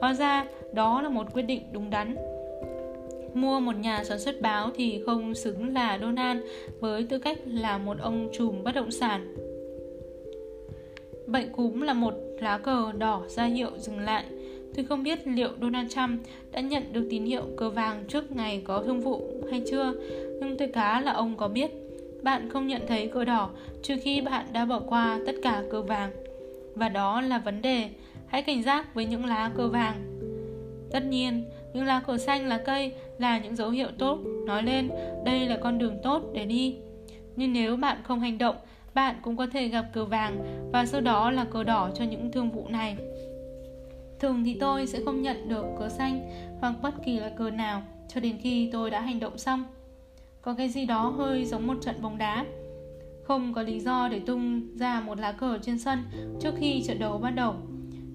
[0.00, 2.16] Hóa ra, đó là một quyết định đúng đắn.
[3.34, 6.40] Mua một nhà sản xuất báo thì không xứng là Donald
[6.80, 9.34] với tư cách là một ông trùm bất động sản.
[11.26, 14.24] Bệnh cúm là một lá cờ đỏ ra hiệu dừng lại
[14.76, 16.20] Tôi không biết liệu Donald Trump
[16.52, 19.92] đã nhận được tín hiệu cờ vàng trước ngày có thương vụ hay chưa,
[20.40, 21.70] nhưng tôi cá là ông có biết.
[22.22, 23.50] bạn không nhận thấy cờ đỏ
[23.82, 26.10] trừ khi bạn đã bỏ qua tất cả cờ vàng.
[26.74, 27.88] Và đó là vấn đề.
[28.26, 30.18] Hãy cảnh giác với những lá cờ vàng.
[30.90, 34.90] Tất nhiên, những lá cờ xanh lá cây là những dấu hiệu tốt, nói lên
[35.24, 36.76] đây là con đường tốt để đi.
[37.36, 38.56] Nhưng nếu bạn không hành động,
[38.94, 40.38] bạn cũng có thể gặp cờ vàng
[40.72, 42.96] và sau đó là cờ đỏ cho những thương vụ này.
[44.20, 47.82] Thường thì tôi sẽ không nhận được cờ xanh hoặc bất kỳ là cờ nào
[48.08, 49.64] cho đến khi tôi đã hành động xong.
[50.42, 52.44] Có cái gì đó hơi giống một trận bóng đá.
[53.24, 56.02] Không có lý do để tung ra một lá cờ trên sân
[56.40, 57.54] trước khi trận đấu bắt đầu.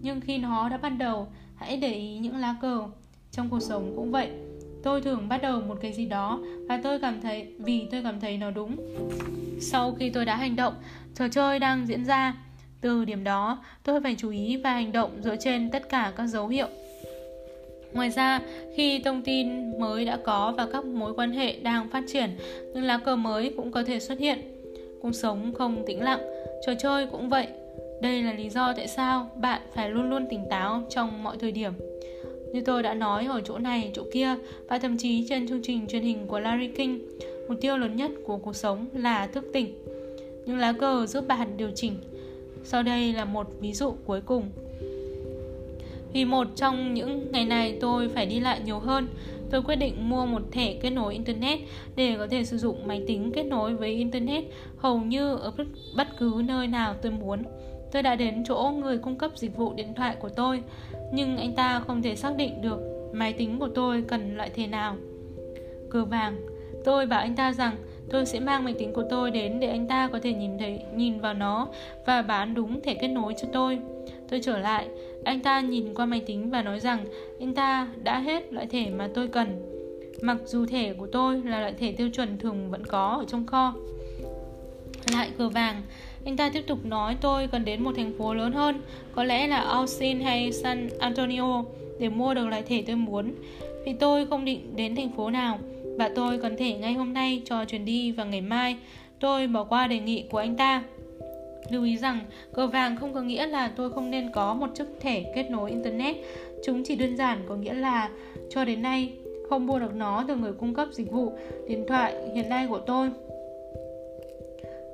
[0.01, 2.81] Nhưng khi nó đã bắt đầu, hãy để ý những lá cờ.
[3.31, 4.29] Trong cuộc sống cũng vậy.
[4.83, 6.39] Tôi thường bắt đầu một cái gì đó
[6.69, 8.75] và tôi cảm thấy vì tôi cảm thấy nó đúng.
[9.61, 10.73] Sau khi tôi đã hành động,
[11.15, 12.35] trò chơi đang diễn ra.
[12.81, 16.27] Từ điểm đó, tôi phải chú ý và hành động dựa trên tất cả các
[16.27, 16.67] dấu hiệu
[17.93, 18.41] Ngoài ra,
[18.75, 22.29] khi thông tin mới đã có và các mối quan hệ đang phát triển,
[22.73, 24.39] những lá cờ mới cũng có thể xuất hiện.
[25.01, 26.19] Cuộc sống không tĩnh lặng,
[26.65, 27.47] trò chơi cũng vậy.
[28.01, 31.51] Đây là lý do tại sao bạn phải luôn luôn tỉnh táo trong mọi thời
[31.51, 31.73] điểm.
[32.53, 34.35] Như tôi đã nói ở chỗ này, chỗ kia
[34.67, 36.99] và thậm chí trên chương trình truyền hình của Larry King,
[37.47, 39.73] mục tiêu lớn nhất của cuộc sống là thức tỉnh.
[40.45, 41.97] Những lá cờ giúp bạn điều chỉnh.
[42.63, 44.49] Sau đây là một ví dụ cuối cùng.
[46.13, 49.07] Vì một trong những ngày này tôi phải đi lại nhiều hơn,
[49.49, 51.59] tôi quyết định mua một thẻ kết nối Internet
[51.95, 54.43] để có thể sử dụng máy tính kết nối với Internet
[54.77, 55.53] hầu như ở
[55.97, 57.43] bất cứ nơi nào tôi muốn.
[57.91, 60.63] Tôi đã đến chỗ người cung cấp dịch vụ điện thoại của tôi,
[61.13, 62.79] nhưng anh ta không thể xác định được
[63.13, 64.95] máy tính của tôi cần loại thẻ nào.
[65.89, 66.37] Cờ vàng,
[66.85, 67.75] tôi bảo anh ta rằng
[68.09, 70.79] tôi sẽ mang máy tính của tôi đến để anh ta có thể nhìn thấy
[70.95, 71.67] nhìn vào nó
[72.05, 73.79] và bán đúng thẻ kết nối cho tôi.
[74.29, 74.87] Tôi trở lại,
[75.23, 77.05] anh ta nhìn qua máy tính và nói rằng
[77.39, 79.61] anh ta đã hết loại thẻ mà tôi cần.
[80.21, 83.45] Mặc dù thẻ của tôi là loại thẻ tiêu chuẩn thường vẫn có ở trong
[83.45, 83.73] kho.
[85.13, 85.81] Lại cờ vàng,
[86.25, 88.81] anh ta tiếp tục nói tôi cần đến một thành phố lớn hơn,
[89.15, 91.63] có lẽ là Austin hay San Antonio
[91.99, 93.33] để mua được loại thẻ tôi muốn.
[93.85, 95.59] Vì tôi không định đến thành phố nào
[95.97, 98.77] và tôi còn thể ngay hôm nay cho chuyến đi và ngày mai.
[99.19, 100.83] Tôi bỏ qua đề nghị của anh ta.
[101.69, 102.19] Lưu ý rằng,
[102.53, 105.69] cờ vàng không có nghĩa là tôi không nên có một chiếc thẻ kết nối
[105.69, 106.15] Internet.
[106.65, 108.09] Chúng chỉ đơn giản có nghĩa là
[108.49, 109.13] cho đến nay
[109.49, 111.33] không mua được nó từ người cung cấp dịch vụ
[111.67, 113.09] điện thoại hiện nay của tôi.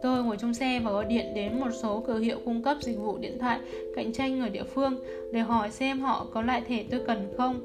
[0.02, 2.98] Tôi ngồi trong xe và gọi điện đến một số cửa hiệu cung cấp dịch
[2.98, 3.60] vụ điện thoại
[3.96, 7.62] cạnh tranh ở địa phương để hỏi xem họ có loại thẻ tôi cần không.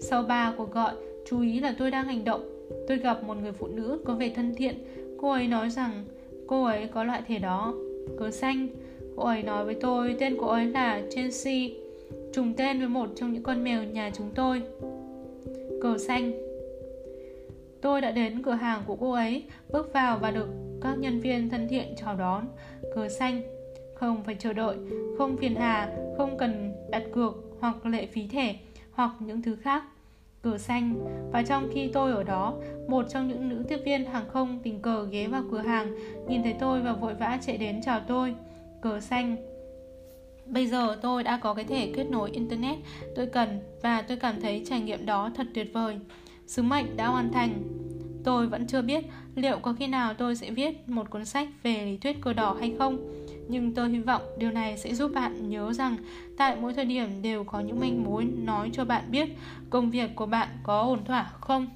[0.00, 0.92] Sau ba cuộc gọi,
[1.30, 2.57] chú ý là tôi đang hành động.
[2.88, 4.74] Tôi gặp một người phụ nữ có vẻ thân thiện.
[5.20, 6.04] Cô ấy nói rằng
[6.46, 7.74] cô ấy có loại thẻ đó
[8.18, 8.68] cờ xanh.
[9.16, 11.68] Cô ấy nói với tôi, tên cô ấy là Chelsea.
[12.32, 14.62] Trùng tên với một trong những con mèo nhà chúng tôi.
[15.82, 16.32] Cờ xanh.
[17.80, 20.48] Tôi đã đến cửa hàng của cô ấy, Bước vào và được
[20.82, 22.44] các nhân viên thân thiện chào đón.
[22.94, 23.42] Cờ xanh.
[23.94, 24.76] Không phải chờ đợi,
[25.18, 28.56] Không phiền hà, Không cần đặt cược Hoặc lệ phí thẻ
[28.92, 29.84] Hoặc những thứ khác.
[30.42, 30.94] Cờ xanh.
[31.32, 32.54] Và trong khi tôi ở đó,
[32.88, 35.94] Một trong những nữ tiếp viên hàng không tình cờ ghé vào cửa hàng,
[36.28, 38.34] Nhìn thấy tôi và vội vã chạy đến chào tôi.
[38.82, 39.36] Cờ xanh.
[40.46, 42.78] Bây giờ tôi đã có cái thể kết nối Internet.
[43.16, 45.98] Tôi cần, và tôi cảm thấy trải nghiệm đó thật tuyệt vời.
[46.46, 47.62] Sứ mệnh đã hoàn thành.
[48.24, 51.84] Tôi vẫn chưa biết liệu có khi nào tôi sẽ viết một cuốn sách về
[51.84, 52.98] lý thuyết cờ đỏ hay không
[53.48, 55.96] nhưng tôi hy vọng điều này sẽ giúp bạn nhớ rằng
[56.36, 59.28] tại mỗi thời điểm đều có những manh mối nói cho bạn biết
[59.70, 61.66] công việc của bạn có ổn thỏa không.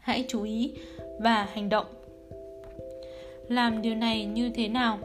[0.00, 0.72] Hãy chú ý
[1.20, 1.86] và hành động.
[3.48, 4.98] Làm điều này như thế nào?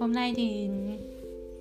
[0.00, 0.68] Hôm nay thì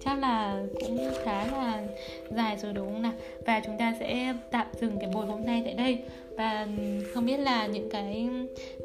[0.06, 1.84] chắc là cũng khá là
[2.30, 3.14] dài rồi, đúng không nào?
[3.46, 6.00] Và chúng ta sẽ tạm dừng cái buổi hôm nay tại đây
[6.38, 6.68] và
[7.14, 8.30] không biết là những cái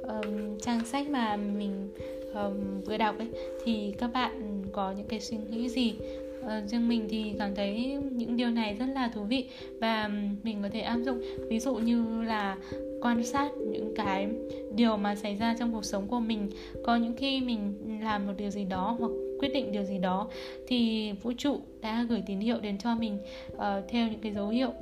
[0.02, 1.88] um, trang sách mà mình
[2.34, 3.28] um, vừa đọc ấy
[3.64, 5.94] thì các bạn có những cái suy nghĩ gì?
[6.40, 9.48] Uh, riêng mình thì cảm thấy những điều này rất là thú vị
[9.80, 10.10] và
[10.42, 11.20] mình có thể áp dụng.
[11.48, 12.56] Ví dụ như là
[13.02, 14.28] quan sát những cái
[14.74, 16.50] điều mà xảy ra trong cuộc sống của mình.
[16.84, 20.28] Có những khi mình làm một điều gì đó hoặc quyết định điều gì đó
[20.66, 23.18] thì vũ trụ đã gửi tín hiệu đến cho mình
[23.52, 24.72] uh, theo những cái dấu hiệu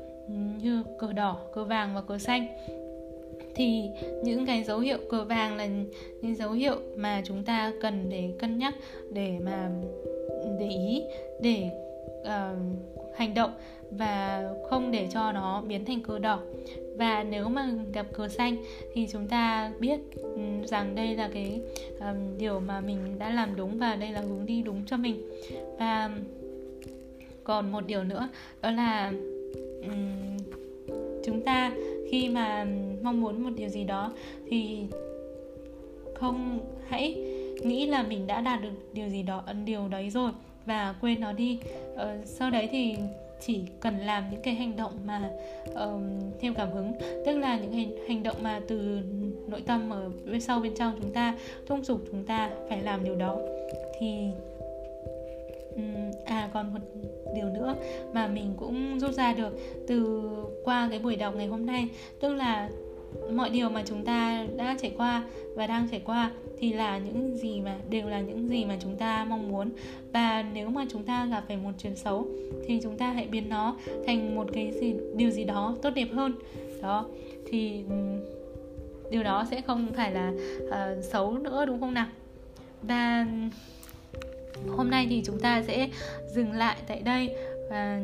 [0.62, 2.46] như cờ đỏ, cờ vàng và cờ xanh.
[3.54, 3.90] Thì
[4.24, 5.66] những cái dấu hiệu cờ vàng là
[6.22, 8.74] những dấu hiệu mà chúng ta cần để cân nhắc
[9.12, 9.70] để mà
[10.60, 11.02] để ý
[11.40, 11.70] để
[12.20, 12.58] uh,
[13.16, 13.50] hành động
[13.90, 16.40] và không để cho nó biến thành cờ đỏ.
[16.96, 18.56] Và nếu mà gặp cờ xanh
[18.94, 20.00] thì chúng ta biết
[20.64, 21.60] rằng đây là cái
[22.00, 25.30] um, điều mà mình đã làm đúng và đây là hướng đi đúng cho mình.
[25.78, 26.10] Và
[27.44, 28.28] còn một điều nữa
[28.62, 29.12] đó là
[29.90, 30.36] um,
[31.24, 31.72] chúng ta
[32.10, 32.66] khi mà
[33.02, 34.12] mong muốn một điều gì đó
[34.48, 34.86] thì
[36.14, 37.14] không hãy
[37.62, 40.30] nghĩ là mình đã đạt được điều gì đó ấn điều đấy rồi
[40.66, 41.58] và quên nó đi.
[41.96, 42.96] Ờ, sau đấy thì
[43.40, 45.30] chỉ cần làm những cái hành động mà
[45.70, 46.02] uh,
[46.40, 46.92] theo cảm hứng.
[47.26, 49.00] Tức là những hành, hành động mà từ
[49.46, 51.34] nội tâm ở bên sau bên trong chúng ta
[51.66, 53.38] thúc giục chúng ta phải làm điều đó.
[54.00, 54.30] Thì
[56.24, 56.80] à còn một
[57.34, 57.74] điều nữa
[58.12, 60.28] mà mình cũng rút ra được từ
[60.64, 61.88] qua cái buổi đọc ngày hôm nay.
[62.20, 62.68] Tức là
[63.32, 65.24] mọi điều mà chúng ta đã trải qua
[65.56, 68.96] và đang trải qua thì là những gì mà đều là những gì mà chúng
[68.96, 69.70] ta mong muốn.
[70.12, 72.26] Và nếu mà chúng ta gặp phải một chuyện xấu
[72.66, 73.76] thì chúng ta hãy biến nó
[74.06, 76.32] thành một cái gì điều gì đó tốt đẹp hơn.
[76.82, 77.06] Đó
[77.50, 77.84] thì
[79.10, 80.32] điều đó sẽ không phải là
[80.64, 82.06] uh, xấu nữa đúng không nào?
[82.82, 83.26] Và
[84.76, 85.88] hôm nay thì chúng ta sẽ
[86.26, 87.34] dừng lại tại đây.
[87.70, 88.00] Và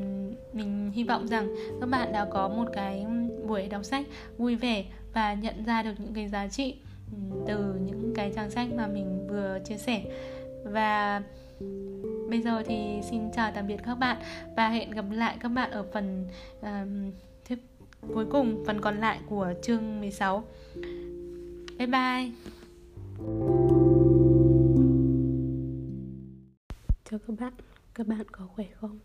[0.53, 3.07] mình hy vọng rằng các bạn đã có một cái
[3.47, 4.07] buổi đọc sách
[4.39, 4.85] vui vẻ
[5.15, 6.75] và nhận ra được những cái giá trị
[7.13, 10.03] ừ, từ những cái trang sách mà mình vừa chia sẻ.
[10.65, 11.23] Và
[12.31, 14.17] bây giờ thì xin chào tạm biệt các bạn
[14.57, 16.27] và hẹn gặp lại các bạn ở phần
[16.61, 16.69] uh,
[17.49, 17.59] tiếp
[18.15, 20.45] cuối cùng phần còn lại của chương 16
[21.79, 22.31] bye bye.
[27.15, 27.53] Chào các bạn
[27.95, 28.99] các bạn có khỏe không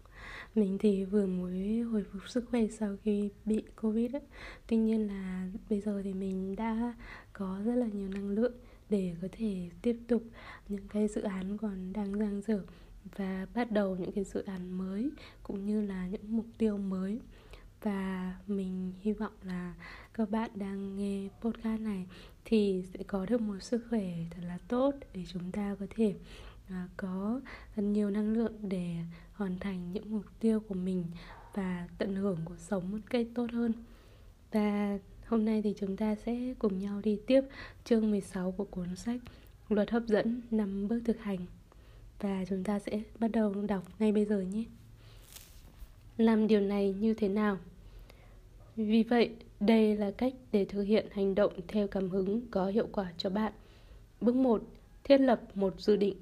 [0.56, 4.22] mình thì vừa mới hồi phục sức khỏe sau khi bị covid ấy.
[4.68, 6.94] tuy nhiên là bây giờ thì mình đã
[7.34, 8.54] có rất là nhiều năng lượng
[8.90, 10.24] để có thể tiếp tục
[10.68, 12.62] những cái dự án còn đang dang dở
[13.16, 15.10] và bắt đầu những cái dự án mới
[15.44, 17.20] cũng như là những mục tiêu mới
[17.82, 19.74] và mình hy vọng là
[20.14, 22.06] các bạn đang nghe podcast này
[22.46, 26.16] thì sẽ có được một sức khỏe thật là tốt để chúng ta có thể
[26.70, 27.42] À, có
[27.76, 28.96] thật nhiều năng lượng để
[29.34, 31.06] hoàn thành những mục tiêu của mình
[31.54, 33.74] và tận hưởng cuộc sống một cách tốt hơn
[34.52, 37.42] và hôm nay thì chúng ta sẽ cùng nhau đi tiếp
[37.84, 39.20] chương 16 của cuốn sách
[39.70, 41.40] Luật hấp dẫn năm bước thực hành
[42.20, 44.64] và chúng ta sẽ bắt đầu đọc ngay bây giờ nhé.
[46.18, 47.58] Làm điều này như thế nào?
[48.76, 52.88] Vì vậy, đây là cách để thực hiện hành động theo cảm hứng có hiệu
[52.92, 53.54] quả cho bạn.
[54.22, 54.64] Bước 1.
[55.04, 56.18] Thiết lập một dự định.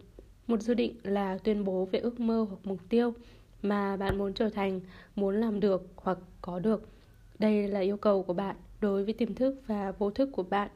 [0.48, 3.14] Một dự định là tuyên bố về ước mơ hoặc mục tiêu
[3.62, 4.80] mà bạn muốn trở thành,
[5.16, 6.90] muốn làm được hoặc có được.
[7.40, 10.70] Đây là yêu cầu của bạn đối với tiềm thức và vô thức của bạn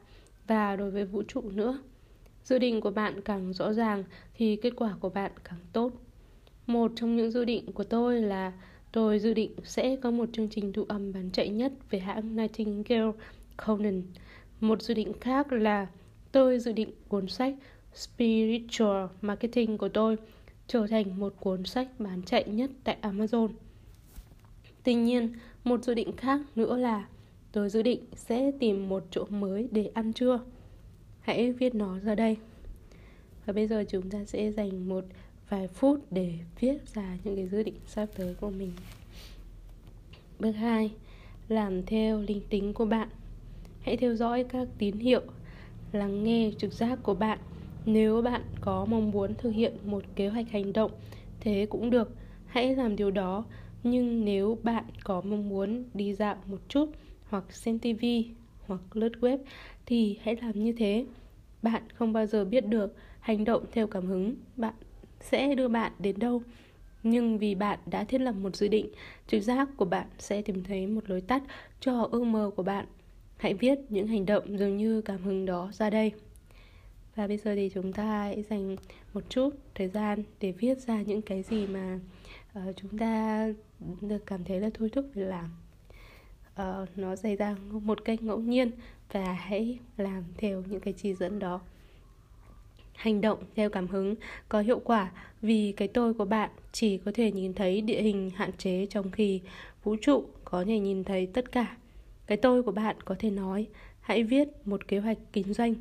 [0.46, 1.78] và đối với vũ trụ nữa.
[2.44, 4.04] Dự định của bạn càng rõ ràng
[4.34, 5.92] thì kết quả của bạn càng tốt.
[6.66, 8.52] Một trong những dự định của tôi là
[8.92, 12.36] tôi dự định sẽ có một chương trình thu âm bán chạy nhất về hãng
[12.36, 13.12] Nightingale
[13.56, 14.02] Conan.
[14.60, 15.86] Một dự định khác là
[16.32, 17.54] tôi dự định cuốn sách
[17.94, 20.16] Spiritual Marketing của tôi
[20.66, 23.48] trở thành một cuốn sách bán chạy nhất tại Amazon.
[24.82, 25.32] Tuy nhiên,
[25.64, 27.06] một dự định khác nữa là
[27.52, 30.40] tôi dự định sẽ tìm một chỗ mới để ăn trưa.
[31.20, 32.36] Hãy viết nó ra đây.
[33.46, 35.04] Và bây giờ chúng ta sẽ dành một
[35.48, 38.72] vài phút để viết ra những cái dự định sắp tới của mình.
[40.38, 40.90] Bước 2.
[41.48, 43.08] Làm theo linh tính của bạn.
[43.80, 45.22] Hãy theo dõi các tín hiệu,
[45.92, 47.38] lắng nghe trực giác của bạn
[47.86, 50.90] nếu bạn có mong muốn thực hiện một kế hoạch hành động,
[51.40, 52.16] thế cũng được,
[52.46, 53.44] hãy làm điều đó.
[53.82, 56.86] Nhưng nếu bạn có mong muốn đi dạo một chút,
[57.28, 58.04] hoặc xem TV,
[58.66, 59.38] hoặc lướt web,
[59.86, 61.06] thì hãy làm như thế.
[61.62, 64.74] Bạn không bao giờ biết được hành động theo cảm hứng bạn
[65.20, 66.42] sẽ đưa bạn đến đâu.
[67.02, 68.86] Nhưng vì bạn đã thiết lập một dự định,
[69.26, 71.42] trực giác của bạn sẽ tìm thấy một lối tắt
[71.80, 72.86] cho ước mơ của bạn.
[73.36, 76.12] Hãy viết những hành động dường như cảm hứng đó ra đây.
[77.14, 78.76] Và bây giờ thì chúng ta hãy dành
[79.14, 81.98] một chút thời gian để viết ra những cái gì mà
[82.58, 83.48] uh, chúng ta
[84.00, 85.50] được cảm thấy là thôi thúc để làm
[86.52, 88.70] uh, Nó xảy ra một cách ngẫu nhiên
[89.12, 91.60] và hãy làm theo những cái chỉ dẫn đó
[92.94, 94.14] Hành động theo cảm hứng
[94.48, 95.10] có hiệu quả
[95.42, 99.10] vì cái tôi của bạn chỉ có thể nhìn thấy địa hình hạn chế trong
[99.10, 99.40] khi
[99.84, 101.76] vũ trụ có thể nhìn thấy tất cả.
[102.26, 103.66] Cái tôi của bạn có thể nói,
[104.00, 105.74] hãy viết một kế hoạch kinh doanh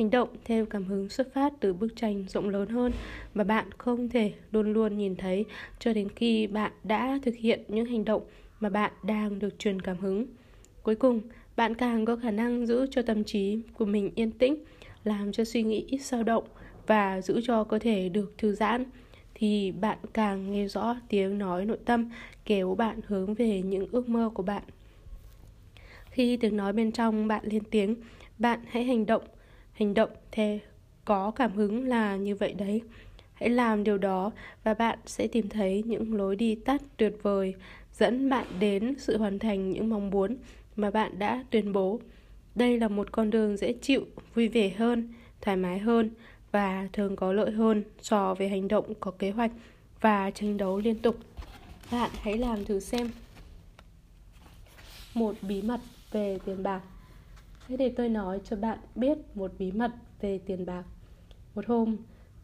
[0.00, 2.92] Hành động theo cảm hứng xuất phát từ bức tranh rộng lớn hơn
[3.34, 5.44] mà bạn không thể luôn luôn nhìn thấy
[5.78, 8.22] cho đến khi bạn đã thực hiện những hành động
[8.60, 10.26] mà bạn đang được truyền cảm hứng.
[10.82, 11.20] Cuối cùng,
[11.56, 14.64] bạn càng có khả năng giữ cho tâm trí của mình yên tĩnh,
[15.04, 16.44] làm cho suy nghĩ ít dao động
[16.86, 18.84] và giữ cho cơ thể được thư giãn
[19.34, 22.10] thì bạn càng nghe rõ tiếng nói nội tâm
[22.44, 24.62] kéo bạn hướng về những ước mơ của bạn.
[26.10, 27.94] Khi tiếng nói bên trong bạn lên tiếng,
[28.38, 29.22] bạn hãy hành động
[29.80, 30.58] hành động theo
[31.04, 32.82] có cảm hứng là như vậy đấy
[33.34, 34.30] hãy làm điều đó
[34.64, 37.54] và bạn sẽ tìm thấy những lối đi tắt tuyệt vời
[37.92, 40.36] dẫn bạn đến sự hoàn thành những mong muốn
[40.76, 42.00] mà bạn đã tuyên bố.
[42.54, 46.10] Đây là một con đường dễ chịu, vui vẻ hơn, thoải mái hơn
[46.52, 49.50] và thường có lợi hơn so với hành động có kế hoạch
[50.00, 51.16] và tranh đấu liên tục.
[51.92, 53.10] Bạn hãy làm thử xem.
[55.14, 55.80] Một bí mật
[56.12, 56.80] về tiền bạc.
[57.70, 59.90] Hãy để tôi nói cho bạn biết một bí mật
[60.20, 60.84] về tiền bạc.
[61.54, 61.96] Một hôm,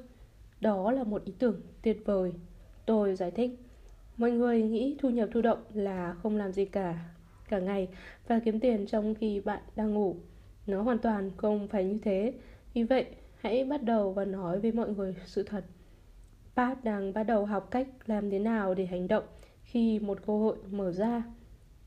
[0.61, 2.33] Đó là một ý tưởng tuyệt vời.
[2.85, 3.51] Tôi giải thích.
[4.17, 6.99] Mọi người nghĩ thu nhập thụ động là không làm gì cả
[7.49, 7.87] cả ngày
[8.27, 10.15] và kiếm tiền trong khi bạn đang ngủ.
[10.69, 12.33] Nó hoàn toàn không phải như thế.
[12.73, 13.05] Vì vậy,
[13.35, 15.65] hãy bắt đầu và nói với mọi người sự thật.
[16.55, 19.23] Pat đang bắt đầu học cách làm thế nào để hành động
[19.63, 21.23] khi một cơ hội mở ra.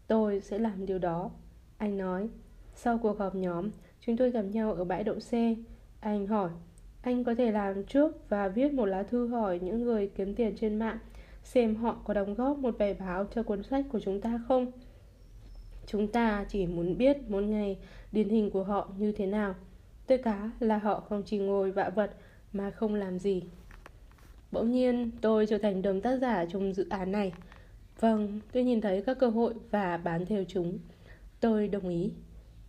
[0.06, 1.30] Tôi sẽ làm điều đó.
[1.78, 2.28] Anh nói.
[2.74, 3.70] Sau cuộc họp nhóm,
[4.00, 5.54] chúng tôi gặp nhau ở bãi đậu xe.
[6.00, 6.50] Anh hỏi,
[7.02, 10.56] anh có thể làm trước và viết một lá thư hỏi những người kiếm tiền
[10.56, 10.98] trên mạng
[11.42, 14.72] xem họ có đóng góp một bài báo cho cuốn sách của chúng ta không?
[15.86, 17.78] Chúng ta chỉ muốn biết một ngày
[18.12, 19.54] điển hình của họ như thế nào.
[20.06, 22.16] Tôi cá là họ không chỉ ngồi vạ vật
[22.52, 23.42] mà không làm gì.
[24.52, 27.32] Bỗng nhiên tôi trở thành đồng tác giả trong dự án này.
[28.00, 30.78] Vâng, tôi nhìn thấy các cơ hội và bán theo chúng.
[31.40, 32.12] Tôi đồng ý.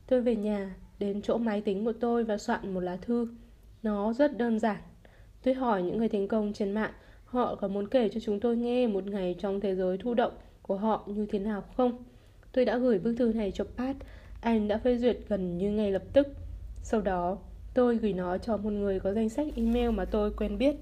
[0.08, 3.28] Tôi về nhà, đến chỗ máy tính của tôi và soạn một lá thư.
[3.84, 4.82] Nó rất đơn giản.
[5.44, 6.94] Tôi hỏi những người thành công trên mạng
[7.34, 10.34] Họ có muốn kể cho chúng tôi nghe một ngày trong thế giới thu động
[10.62, 12.04] của họ như thế nào không?
[12.54, 13.96] Tôi đã gửi bức thư này cho Pat
[14.42, 16.28] Anh đã phê duyệt gần như ngay lập tức.
[16.84, 17.38] Sau đó
[17.74, 20.76] tôi gửi nó cho một người có danh sách email mà tôi quen biết.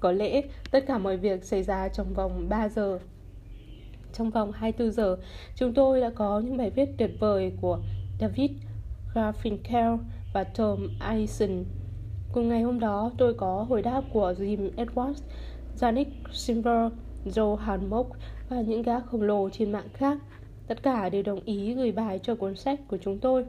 [0.00, 2.98] Có lẽ tất cả mọi việc xảy ra trong vòng 3 giờ.
[4.12, 5.16] Trong vòng 24 giờ
[5.56, 7.78] Chúng tôi đã có những bài viết tuyệt vời của
[8.20, 8.50] David
[9.14, 9.98] Garfinkel
[10.34, 11.64] và Tom Eisen.
[12.32, 15.22] Cùng ngày hôm đó, tôi có hồi đáp của Jim Edwards,
[15.78, 16.92] Janik Silver,
[17.24, 18.06] Joe Hanmok
[18.48, 20.18] và những gã khổng lồ trên mạng khác.
[20.72, 23.44] Tất cả đều đồng ý gửi bài cho cuốn sách của chúng tôi.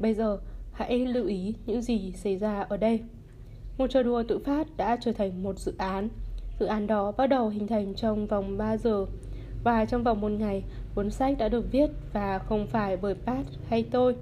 [0.00, 0.38] Bây giờ,
[0.72, 3.00] hãy lưu ý những gì xảy ra ở đây.
[3.78, 6.08] Một trò đùa tự phát đã trở thành một dự án.
[6.60, 9.06] Dự án đó bắt đầu hình thành trong vòng 3 giờ
[9.64, 10.62] và trong vòng một ngày,
[10.94, 14.16] cuốn sách đã được viết và không phải bởi Pat hay tôi.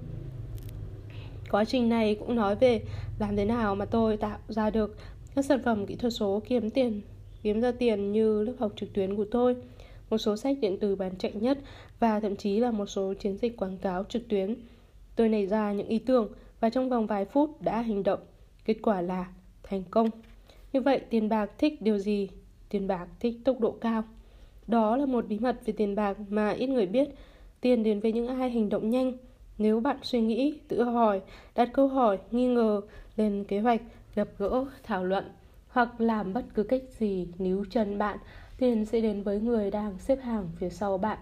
[1.51, 2.81] Quá trình này cũng nói về
[3.19, 4.97] làm thế nào mà tôi tạo ra được
[5.35, 7.01] các sản phẩm kỹ thuật số kiếm tiền
[7.43, 9.55] kiếm ra tiền như lớp học trực tuyến của tôi
[10.13, 11.57] một số sách điện tử bán chạy nhất
[11.99, 14.55] và thậm chí là một số chiến dịch quảng cáo trực tuyến.
[15.15, 18.19] Tôi nảy ra những ý tưởng và trong vòng vài phút đã hành động.
[18.65, 19.27] Kết quả là
[19.63, 20.09] thành công.
[20.73, 22.29] Như vậy tiền bạc thích điều gì?
[22.69, 24.03] Tiền bạc thích tốc độ cao.
[24.67, 27.09] Đó là một bí mật về tiền bạc mà ít người biết.
[27.61, 29.17] Tiền đến với những ai hành động nhanh.
[29.57, 31.21] Nếu bạn suy nghĩ, tự hỏi,
[31.55, 32.81] đặt câu hỏi, nghi ngờ,
[33.15, 33.81] lên kế hoạch,
[34.15, 35.23] gặp gỡ, thảo luận
[35.67, 38.17] hoặc làm bất cứ cách gì níu chân bạn,
[38.57, 41.17] tiền sẽ đến với người đang xếp hàng phía sau bạn.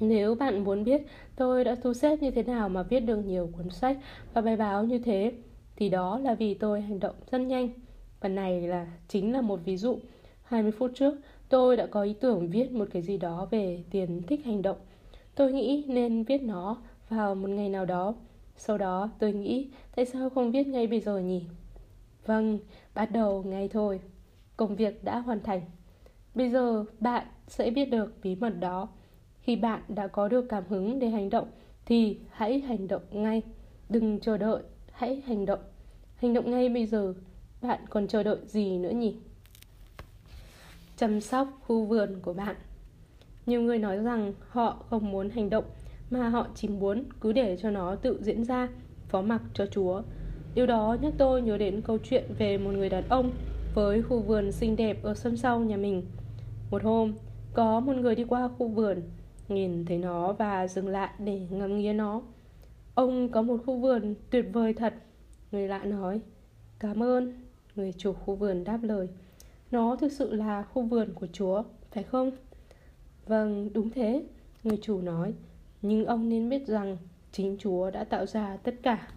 [0.00, 1.02] Nếu bạn muốn biết
[1.36, 3.98] tôi đã thu xếp như thế nào mà viết được nhiều cuốn sách
[4.34, 5.32] và bài báo như thế,
[5.76, 7.68] thì đó là vì tôi hành động rất nhanh.
[8.20, 9.98] Và này là chính là một ví dụ.
[10.42, 11.14] 20 phút trước,
[11.48, 14.76] tôi đã có ý tưởng viết một cái gì đó về tiền thích hành động.
[15.34, 16.76] Tôi nghĩ nên viết nó
[17.08, 18.14] vào một ngày nào đó
[18.56, 21.44] Sau đó tôi nghĩ Tại sao không viết ngay bây giờ nhỉ
[22.26, 22.58] Vâng,
[22.94, 24.00] bắt đầu ngay thôi
[24.56, 25.60] Công việc đã hoàn thành
[26.34, 28.88] Bây giờ bạn sẽ biết được bí mật đó.
[29.40, 31.48] Khi bạn đã có được cảm hứng để hành động
[31.86, 33.42] Thì hãy hành động ngay.
[33.88, 34.62] Đừng chờ đợi,
[34.92, 35.60] hãy hành động.
[36.16, 37.14] Hành động ngay bây giờ.
[37.62, 39.16] Bạn còn chờ đợi gì nữa nhỉ?
[40.96, 42.56] Chăm sóc khu vườn của bạn.
[43.46, 45.64] Nhiều người nói rằng họ không muốn hành động
[46.10, 48.68] mà họ chỉ muốn cứ để cho nó tự diễn ra,
[49.08, 50.02] phó mặc cho Chúa.
[50.54, 53.30] Điều đó nhắc tôi nhớ đến câu chuyện về một người đàn ông
[53.74, 56.02] với khu vườn xinh đẹp ở sân sau nhà mình.
[56.70, 57.14] Một hôm,
[57.52, 59.02] có một người đi qua khu vườn,
[59.48, 62.22] nhìn thấy nó và dừng lại để ngắm nghía nó.
[62.94, 64.94] Ông có một khu vườn tuyệt vời thật.
[65.52, 66.20] Người lạ nói,
[66.78, 67.32] cảm ơn.
[67.74, 69.08] Người chủ khu vườn đáp lời,
[69.70, 71.62] nó thực sự là khu vườn của Chúa,
[71.92, 72.30] phải không?
[73.26, 74.22] Vâng, đúng thế,
[74.64, 75.34] người chủ nói.
[75.82, 76.96] Nhưng ông nên biết rằng
[77.32, 79.08] chính Chúa đã tạo ra tất cả.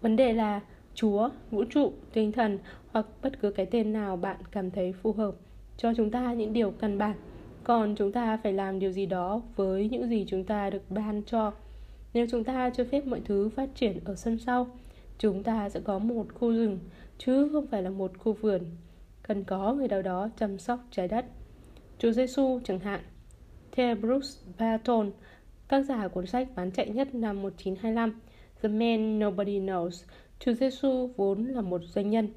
[0.00, 0.60] Vấn đề là
[0.94, 2.58] Chúa, vũ trụ, tinh thần
[2.92, 5.34] hoặc bất cứ cái tên nào bạn cảm thấy phù hợp
[5.76, 7.16] cho chúng ta những điều căn bản.
[7.64, 11.22] Còn chúng ta phải làm điều gì đó với những gì chúng ta được ban
[11.22, 11.52] cho.
[12.14, 14.66] Nếu chúng ta cho phép mọi thứ phát triển ở sân sau,
[15.18, 16.78] chúng ta sẽ có một khu rừng,
[17.18, 18.62] chứ không phải là một khu vườn.
[19.22, 21.24] Cần có người nào đó chăm sóc trái đất.
[21.98, 23.00] Chúa Giêsu chẳng hạn.
[23.72, 25.10] Theo Bruce Barton,
[25.68, 28.20] tác giả cuốn sách bán chạy nhất năm 1925,
[28.62, 30.04] The Man Nobody Knows,
[30.38, 32.28] Chúa Giêsu vốn là một doanh nhân.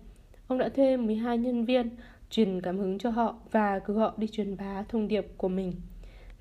[0.48, 1.90] Ông đã thuê 12 nhân viên
[2.30, 5.74] truyền cảm hứng cho họ và cử họ đi truyền bá thông điệp của mình.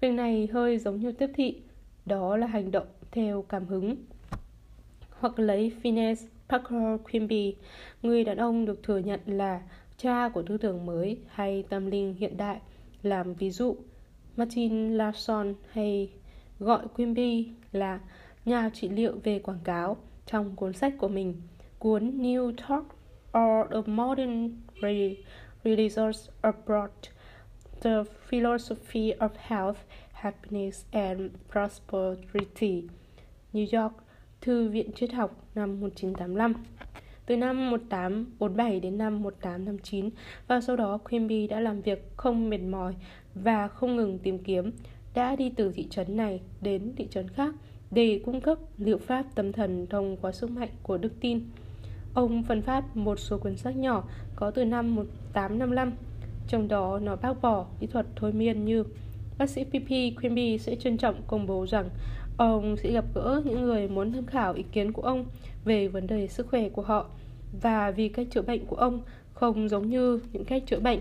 [0.01, 1.63] Việc này hơi giống như tiếp thị,
[2.07, 3.97] đó là hành động theo cảm hứng.
[5.11, 7.57] Hoặc lấy Phineas Parker Quimby,
[8.03, 9.61] người đàn ông được thừa nhận là
[9.97, 12.61] cha của tư tưởng mới hay tâm linh hiện đại,
[13.03, 13.77] làm ví dụ.
[14.37, 16.11] Martin Larson hay
[16.59, 18.01] gọi Quimby là
[18.45, 21.43] nhà trị liệu về quảng cáo trong cuốn sách của mình,
[21.79, 22.85] cuốn New Talk
[23.39, 24.51] or a Modern
[25.67, 26.91] Religious Abroad,
[27.83, 29.79] The Philosophy of Health,
[30.13, 32.89] Happiness and Prosperity,
[33.53, 33.93] New York,
[34.41, 36.55] Thư viện Triết học năm 1985.
[37.27, 40.11] Từ năm 1847 đến năm 1859
[40.49, 42.95] và sau đó Quimby đã làm việc không mệt mỏi
[43.35, 44.73] và không ngừng tìm kiếm,
[45.15, 47.55] đã đi từ thị trấn này đến thị trấn khác
[47.91, 51.41] để cung cấp liệu pháp tâm thần thông qua sức mạnh của đức tin.
[52.17, 54.05] Ông phân phát một số cuốn sách nhỏ
[54.37, 55.93] có từ năm 1855,
[56.49, 58.85] trong đó nó bác bỏ kỹ thuật thôi miên như
[59.39, 61.89] bác sĩ PP Quimby sẽ trân trọng công bố rằng
[62.37, 65.25] ông sẽ gặp gỡ những người muốn tham khảo ý kiến của ông
[65.65, 67.07] về vấn đề sức khỏe của họ
[67.61, 69.01] và vì cách chữa bệnh của ông
[69.33, 71.01] không giống như những cách chữa bệnh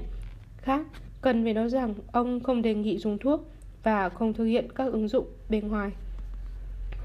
[0.57, 0.88] khác.
[1.22, 3.47] Cần phải nói rằng ông không đề nghị dùng thuốc
[3.84, 5.91] và không thực hiện các ứng dụng bên ngoài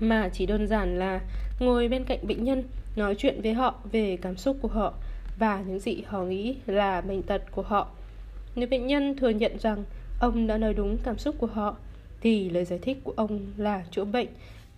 [0.00, 1.20] mà chỉ đơn giản là
[1.60, 2.62] ngồi bên cạnh bệnh nhân
[2.96, 4.94] nói chuyện với họ về cảm xúc của họ
[5.38, 7.88] và những gì họ nghĩ là bệnh tật của họ.
[8.54, 9.84] Nếu bệnh nhân thừa nhận rằng
[10.20, 11.76] ông đã nói đúng cảm xúc của họ
[12.20, 14.28] thì lời giải thích của ông là chữa bệnh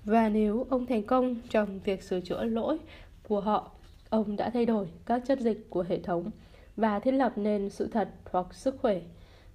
[0.04, 2.78] và nếu ông thành công trong việc sửa chữa lỗi
[3.22, 3.70] của họ,
[4.10, 6.30] ông đã thay đổi các chất dịch của hệ thống
[6.76, 9.00] và thiết lập nên sự thật hoặc sức khỏe.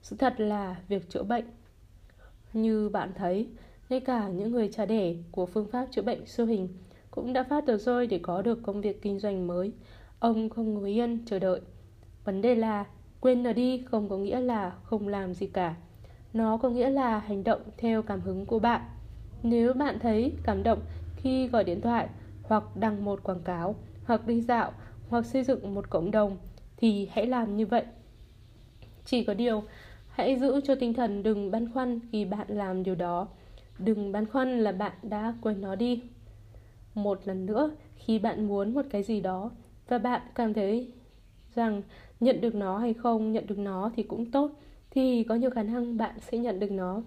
[0.01, 1.45] Sự thật là việc chữa bệnh.
[2.53, 3.47] Như bạn thấy,
[3.89, 6.67] ngay cả những người cha đẻ của phương pháp chữa bệnh siêu hình
[7.17, 9.71] cũng đã phát tờ rơi để có được công việc kinh doanh mới.
[10.19, 11.61] Ông không ngồi yên chờ đợi.
[12.23, 12.85] Vấn đề là
[13.19, 15.75] quên là đi không có nghĩa là không làm gì cả.
[16.33, 18.81] Nó có nghĩa là hành động theo cảm hứng của bạn.
[19.43, 20.79] Nếu bạn thấy cảm động
[21.15, 22.07] khi gọi điện thoại
[22.43, 24.71] hoặc đăng một quảng cáo hoặc đi dạo
[25.09, 26.37] hoặc xây dựng một cộng đồng
[26.77, 27.83] thì hãy làm như vậy.
[29.05, 29.63] Chỉ có điều,
[30.09, 33.27] hãy giữ cho tinh thần đừng băn khoăn khi bạn làm điều đó.
[33.79, 36.03] Đừng băn khoăn là bạn đã quên nó đi
[36.97, 39.51] một lần nữa khi bạn muốn một cái gì đó.
[39.87, 40.91] Và bạn cảm thấy
[41.55, 41.81] rằng
[42.19, 44.51] nhận được nó hay không, nhận được nó thì cũng tốt.
[44.89, 47.01] Thì có nhiều khả năng bạn sẽ nhận được nó.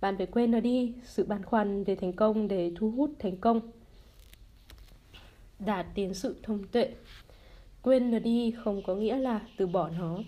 [0.00, 3.36] Bạn phải quên nó đi, sự băn khoăn để thành công để thu hút thành
[3.36, 3.60] công.
[5.58, 6.94] Đạt đến sự thông tuệ.
[7.82, 10.18] Quên nó đi không có nghĩa là từ bỏ nó.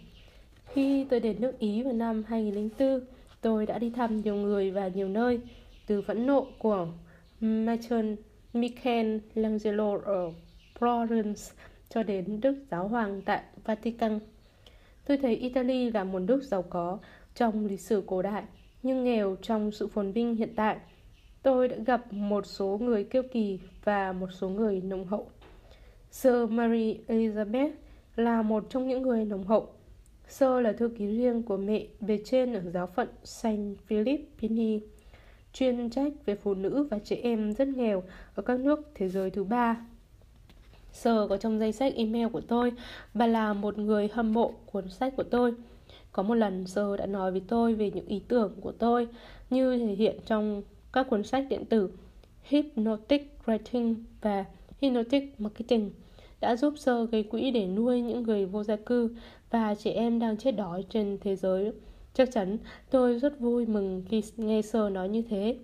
[0.72, 3.00] Khi tôi đến nước Ý vào năm 2004
[3.40, 5.40] tôi đã đi thăm nhiều người và nhiều nơi.
[5.86, 6.86] Từ phẫn nộ của
[7.40, 8.14] Michael
[8.52, 10.32] Michelangelo ở
[10.78, 11.52] Florence
[11.88, 14.20] cho đến Đức Giáo Hoàng tại Vatican.
[15.06, 16.98] Tôi thấy Italy là một nước giàu có
[17.34, 18.42] trong lịch sử cổ đại,
[18.82, 20.76] nhưng nghèo trong sự phồn vinh hiện tại.
[21.42, 25.30] Tôi đã gặp một số người kiêu kỳ và một số người nồng hậu.
[26.10, 27.70] Sir Mary Elizabeth
[28.16, 29.68] là một trong những người nồng hậu.
[30.28, 34.80] Sir là thư ký riêng của mẹ bề trên ở giáo phận Saint Philip Pini
[35.58, 38.02] chuyên trách về phụ nữ và trẻ em rất nghèo
[38.34, 39.76] ở các nước thế giới thứ ba.
[40.92, 42.72] Sơ có trong danh sách email của tôi
[43.14, 45.54] và là một người hâm mộ cuốn sách của tôi.
[46.12, 49.08] Có một lần Sơ đã nói với tôi về những ý tưởng của tôi
[49.50, 51.90] như thể hiện trong các cuốn sách điện tử
[52.42, 54.44] Hypnotic Writing và
[54.80, 55.90] Hypnotic Marketing
[56.40, 59.16] đã giúp Sơ gây quỹ để nuôi những người vô gia cư
[59.50, 61.72] và trẻ em đang chết đói trên thế giới
[62.14, 62.58] Chắc chắn
[62.90, 65.56] tôi rất vui mừng khi nghe sơ nói như thế.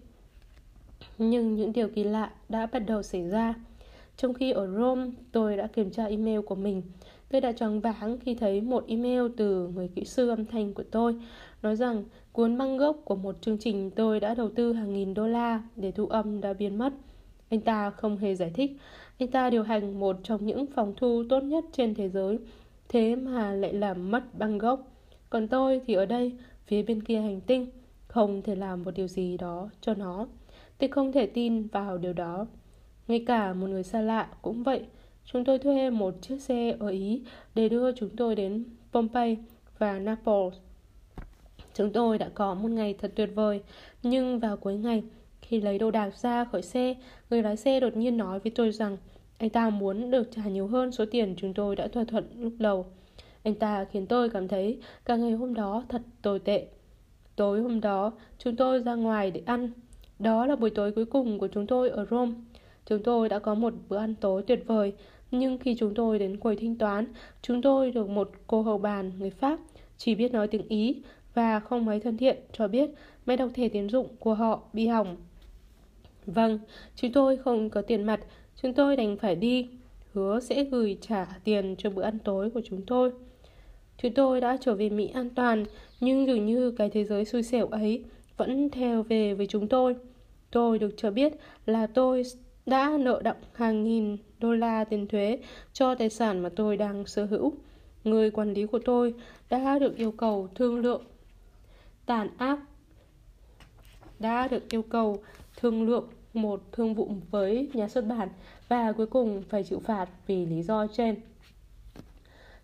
[1.18, 3.54] Nhưng những điều kỳ lạ đã bắt đầu xảy ra.
[4.16, 6.82] Trong khi ở Rome, tôi đã kiểm tra email của mình.
[7.30, 10.84] Tôi đã choáng váng khi thấy một email từ người kỹ sư âm thanh của
[10.90, 11.16] tôi
[11.62, 15.14] nói rằng cuốn băng gốc của một chương trình tôi đã đầu tư hàng nghìn
[15.14, 16.92] đô la để thu âm đã biến mất.
[17.50, 18.70] Anh ta không hề giải thích.
[19.18, 22.38] Anh ta điều hành một trong những phòng thu tốt nhất trên thế giới.
[22.88, 24.93] Thế mà lại làm mất băng gốc.
[25.34, 26.32] Còn tôi thì ở đây,
[26.66, 27.66] phía bên kia hành tinh,
[28.08, 30.26] không thể làm một điều gì đó cho nó.
[30.78, 32.46] Tôi không thể tin vào điều đó.
[33.08, 34.82] Ngay cả một người xa lạ cũng vậy.
[35.24, 37.22] Chúng tôi thuê một chiếc xe ở Ý
[37.54, 39.36] để đưa chúng tôi đến Pompeii
[39.78, 40.54] và Naples.
[41.74, 43.60] Chúng tôi đã có một ngày thật tuyệt vời,
[44.02, 45.02] nhưng vào cuối ngày,
[45.42, 46.94] khi lấy đồ đạc ra khỏi xe,
[47.30, 48.96] người lái xe đột nhiên nói với tôi rằng
[49.38, 52.52] anh ta muốn được trả nhiều hơn số tiền chúng tôi đã thỏa thuận lúc
[52.58, 52.86] đầu.
[53.44, 56.66] Anh ta khiến tôi cảm thấy cả ngày hôm đó thật tồi tệ.
[57.36, 59.70] Tối hôm đó, chúng tôi ra ngoài để ăn.
[60.18, 62.32] Đó là buổi tối cuối cùng của chúng tôi ở Rome.
[62.86, 64.92] Chúng tôi đã có một bữa ăn tối tuyệt vời,
[65.30, 67.06] nhưng khi chúng tôi đến quầy thanh toán,
[67.42, 69.58] chúng tôi được một cô hầu bàn người Pháp
[69.96, 71.02] chỉ biết nói tiếng Ý
[71.34, 72.90] và không mấy thân thiện cho biết
[73.26, 75.16] máy đọc thẻ tiến dụng của họ bị hỏng.
[76.26, 76.58] Vâng,
[76.96, 78.20] chúng tôi không có tiền mặt,
[78.62, 79.68] chúng tôi đành phải đi,
[80.12, 83.12] hứa sẽ gửi trả tiền cho bữa ăn tối của chúng tôi.
[83.98, 85.64] Chúng tôi đã trở về Mỹ an toàn,
[86.00, 88.04] nhưng dường như cái thế giới xui xẻo ấy
[88.36, 89.96] vẫn theo về với chúng tôi.
[90.50, 91.32] Tôi được cho biết
[91.66, 92.22] là tôi
[92.66, 95.38] đã nợ đọng hàng nghìn đô la tiền thuế
[95.72, 97.52] cho tài sản mà tôi đang sở hữu.
[98.04, 99.14] Người quản lý của tôi
[99.50, 101.02] đã được yêu cầu thương lượng
[102.06, 102.58] tàn ác
[104.18, 105.22] đã được yêu cầu
[105.56, 108.28] thương lượng một thương vụ với nhà xuất bản
[108.68, 111.20] và cuối cùng phải chịu phạt vì lý do trên.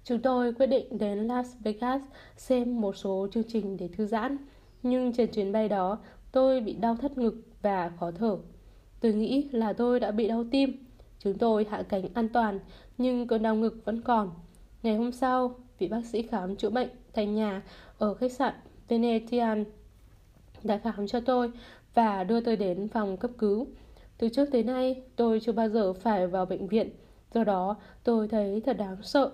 [0.04, 2.02] Chúng tôi quyết định đến Las Vegas
[2.36, 4.36] xem một số chương trình để thư giãn,
[4.82, 5.98] nhưng trên chuyến bay đó
[6.32, 8.36] tôi bị đau thắt ngực và khó thở.
[9.00, 10.86] Tôi nghĩ là tôi đã bị đau tim.
[11.18, 12.60] Chúng tôi hạ cánh an toàn,
[12.98, 14.30] nhưng cơn đau ngực vẫn còn.
[14.82, 17.62] Ngày hôm sau, vị bác sĩ khám chữa bệnh tại nhà
[17.98, 18.54] ở khách sạn
[18.88, 19.64] Venetian
[20.62, 21.50] đã khám cho tôi
[21.94, 23.66] và đưa tôi đến phòng cấp cứu.
[24.18, 26.90] Từ trước tới nay, tôi chưa bao giờ phải vào bệnh viện,
[27.34, 29.30] do đó tôi thấy thật đáng sợ.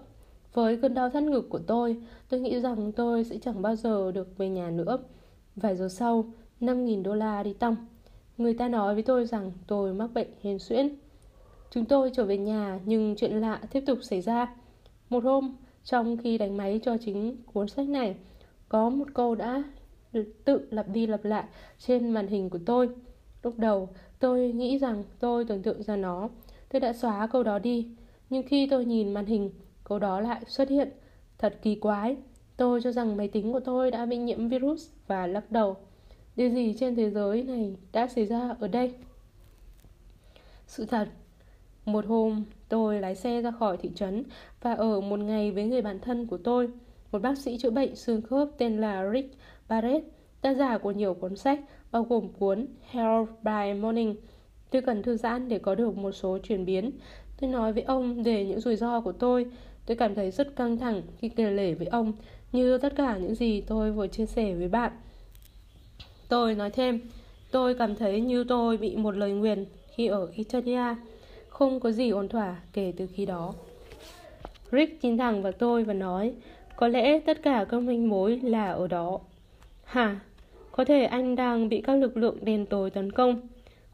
[0.57, 1.97] Với cơn đau thắt ngực của tôi,
[2.29, 4.99] tôi nghĩ rằng tôi sẽ chẳng bao giờ được về nhà nữa.
[5.57, 6.25] Vài giờ sau,
[6.61, 7.77] 5.000 đô la đi tong.
[8.39, 10.89] Người ta nói với tôi rằng tôi mắc bệnh hên suyễn.
[11.71, 14.55] Chúng tôi trở về nhà nhưng chuyện lạ tiếp tục xảy ra.
[15.11, 18.17] Một hôm, trong khi đánh máy cho chính cuốn sách này,
[18.69, 19.63] có một câu đã
[20.45, 21.45] tự lặp đi lặp lại
[21.79, 22.89] trên màn hình của tôi.
[23.43, 23.89] Lúc đầu,
[24.19, 26.29] tôi nghĩ rằng tôi tưởng tượng ra nó.
[26.69, 27.89] Tôi đã xóa câu đó đi.
[28.31, 29.51] Nhưng khi tôi nhìn màn hình,
[29.89, 30.91] câu đó lại xuất hiện.
[31.39, 32.17] Thật kỳ quái.
[32.57, 35.77] Tôi cho rằng máy tính của tôi đã bị nhiễm virus và lắc đầu.
[36.37, 38.95] Điều gì trên thế giới này đã xảy ra ở đây?
[40.67, 41.09] Sự thật,
[41.85, 44.25] một hôm tôi lái xe ra khỏi thị trấn
[44.63, 46.69] và ở một ngày với người bạn thân của tôi,
[47.13, 49.37] một bác sĩ chữa bệnh xương khớp tên là Rick
[49.69, 50.07] Barrett,
[50.41, 51.61] tác giả của nhiều cuốn sách,
[51.93, 54.17] bao gồm cuốn Health by Morning.
[54.71, 56.91] Tôi cần thư giãn để có được một số chuyển biến.
[57.41, 59.47] Tôi nói với ông về những rủi ro của tôi.
[59.87, 62.13] Tôi cảm thấy rất căng thẳng khi kể lể với ông,
[62.53, 64.93] như tất cả những gì tôi vừa chia sẻ với bạn.
[66.29, 67.01] Tôi nói thêm,
[67.51, 69.65] tôi cảm thấy như tôi bị một lời nguyền
[69.95, 70.95] khi ở Italia.
[71.49, 73.55] Không có gì ổn thỏa kể từ khi đó.
[74.73, 76.33] Rick nhìn thẳng vào tôi và nói,
[76.77, 79.21] có lẽ tất cả các manh mối là ở đó.
[79.85, 80.21] Hả?
[80.73, 83.41] Có thể anh đang bị các lực lượng đen tối tấn công.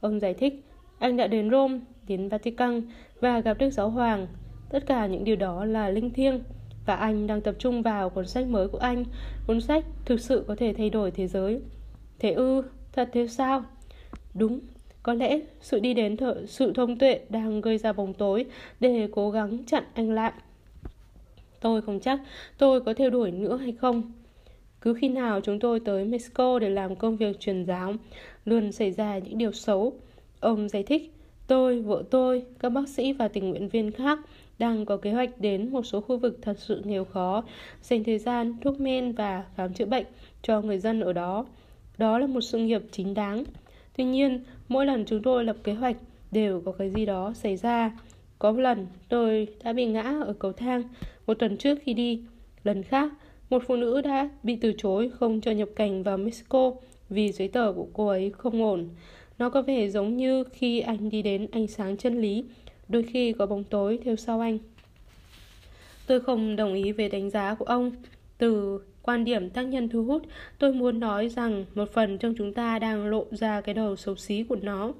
[0.00, 0.64] Ông giải thích,
[0.98, 1.78] anh đã đến Rome,
[2.08, 2.82] đến Vatican
[3.20, 4.26] và gặp Đức Giáo Hoàng.
[4.72, 6.40] Tất cả những điều đó là linh thiêng
[6.86, 9.04] và anh đang tập trung vào cuốn sách mới của anh.
[9.46, 11.60] Cuốn sách thực sự có thể thay đổi thế giới.
[12.18, 12.62] Thế ư,
[12.92, 13.64] thật thế sao?
[14.34, 14.60] Đúng,
[15.02, 18.44] có lẽ sự đi đến thợ sự thông tuệ đang gây ra bóng tối
[18.80, 20.32] để cố gắng chặn anh lại.
[21.60, 22.20] Tôi không chắc
[22.58, 24.12] tôi có theo đuổi nữa hay không.
[24.80, 27.94] Cứ khi nào chúng tôi tới Mexico để làm công việc truyền giáo,
[28.44, 29.92] luôn xảy ra những điều xấu.
[30.40, 31.12] Ông giải thích,
[31.46, 34.18] tôi, vợ tôi, các bác sĩ và tình nguyện viên khác
[34.58, 37.44] đang có kế hoạch đến một số khu vực thật sự nghèo khó,
[37.82, 40.06] dành thời gian thuốc men và khám chữa bệnh
[40.42, 41.46] cho người dân ở đó.
[41.98, 43.44] Đó là một sự nghiệp chính đáng.
[43.96, 45.96] Tuy nhiên, mỗi lần chúng tôi lập kế hoạch
[46.30, 47.98] đều có cái gì đó xảy ra.
[48.38, 50.82] Có một lần tôi đã bị ngã ở cầu thang
[51.26, 52.20] một tuần trước khi đi.
[52.64, 53.12] Lần khác,
[53.50, 56.72] một phụ nữ đã bị từ chối không cho nhập cảnh vào Mexico
[57.08, 58.88] vì giấy tờ của cô ấy không ổn.
[59.38, 62.44] Nó có vẻ giống như khi anh đi đến ánh sáng chân lý,
[62.92, 64.58] đôi khi có bóng tối theo sau anh.
[66.06, 67.92] Tôi không đồng ý về đánh giá của ông.
[68.38, 70.22] Từ quan điểm tác nhân thu hút,
[70.58, 74.16] tôi muốn nói rằng một phần trong chúng ta đang lộ ra cái đầu xấu
[74.16, 74.92] xí của nó.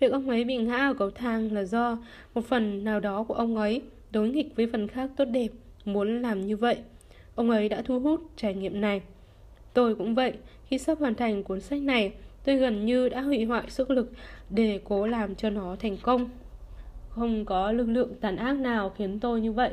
[0.00, 1.98] Việc ông ấy bị ngã ở cầu thang là do
[2.34, 5.48] một phần nào đó của ông ấy đối nghịch với phần khác tốt đẹp,
[5.84, 6.76] muốn làm như vậy.
[7.34, 9.02] Ông ấy đã thu hút trải nghiệm này.
[9.74, 10.32] Tôi cũng vậy,
[10.66, 12.12] khi sắp hoàn thành cuốn sách này,
[12.44, 14.12] tôi gần như đã hủy hoại sức lực
[14.50, 16.28] để cố làm cho nó thành công.
[17.14, 19.70] Không có lực lượng tàn ác nào khiến tôi như vậy,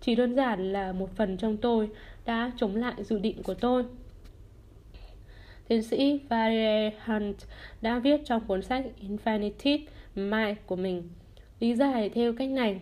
[0.00, 1.90] chỉ đơn giản là một phần trong tôi
[2.24, 3.84] đã chống lại dự định của tôi.
[5.68, 7.36] tiến sĩ Valerie Hunt
[7.82, 9.78] đã viết trong cuốn sách Infinite
[10.14, 11.02] Mind của mình.
[11.60, 12.80] Lý giải theo cách này,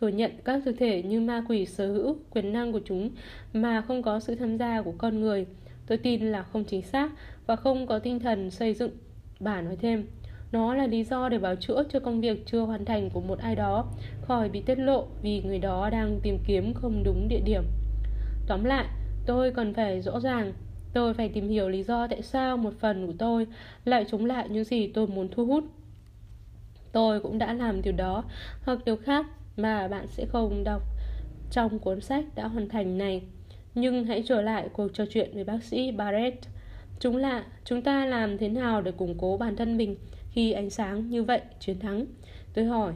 [0.00, 3.10] thừa nhận các thực thể như ma quỷ sở hữu quyền năng của chúng
[3.52, 5.46] mà không có sự tham gia của con người
[5.86, 7.10] tôi tin là không chính xác
[7.46, 8.90] và không có tinh thần xây dựng
[9.40, 10.06] bà nói thêm
[10.56, 13.38] nó là lý do để bảo chữa cho công việc chưa hoàn thành của một
[13.38, 13.86] ai đó,
[14.22, 17.62] khỏi bị tiết lộ vì người đó đang tìm kiếm không đúng địa điểm.
[18.46, 18.86] Tóm lại,
[19.26, 20.52] tôi cần phải rõ ràng,
[20.92, 23.46] tôi phải tìm hiểu lý do tại sao một phần của tôi
[23.84, 25.64] lại chống lại những gì tôi muốn thu hút.
[26.92, 28.24] Tôi cũng đã làm điều đó,
[28.62, 29.26] hoặc điều khác
[29.56, 30.82] mà bạn sẽ không đọc
[31.50, 33.22] trong cuốn sách đã hoàn thành này.
[33.74, 36.48] Nhưng hãy trở lại cuộc trò chuyện với bác sĩ Barrett.
[37.00, 39.96] Chúng là, chúng ta làm thế nào để củng cố bản thân mình
[40.36, 42.06] khi ánh sáng như vậy chiến thắng.
[42.54, 42.92] Tôi hỏi,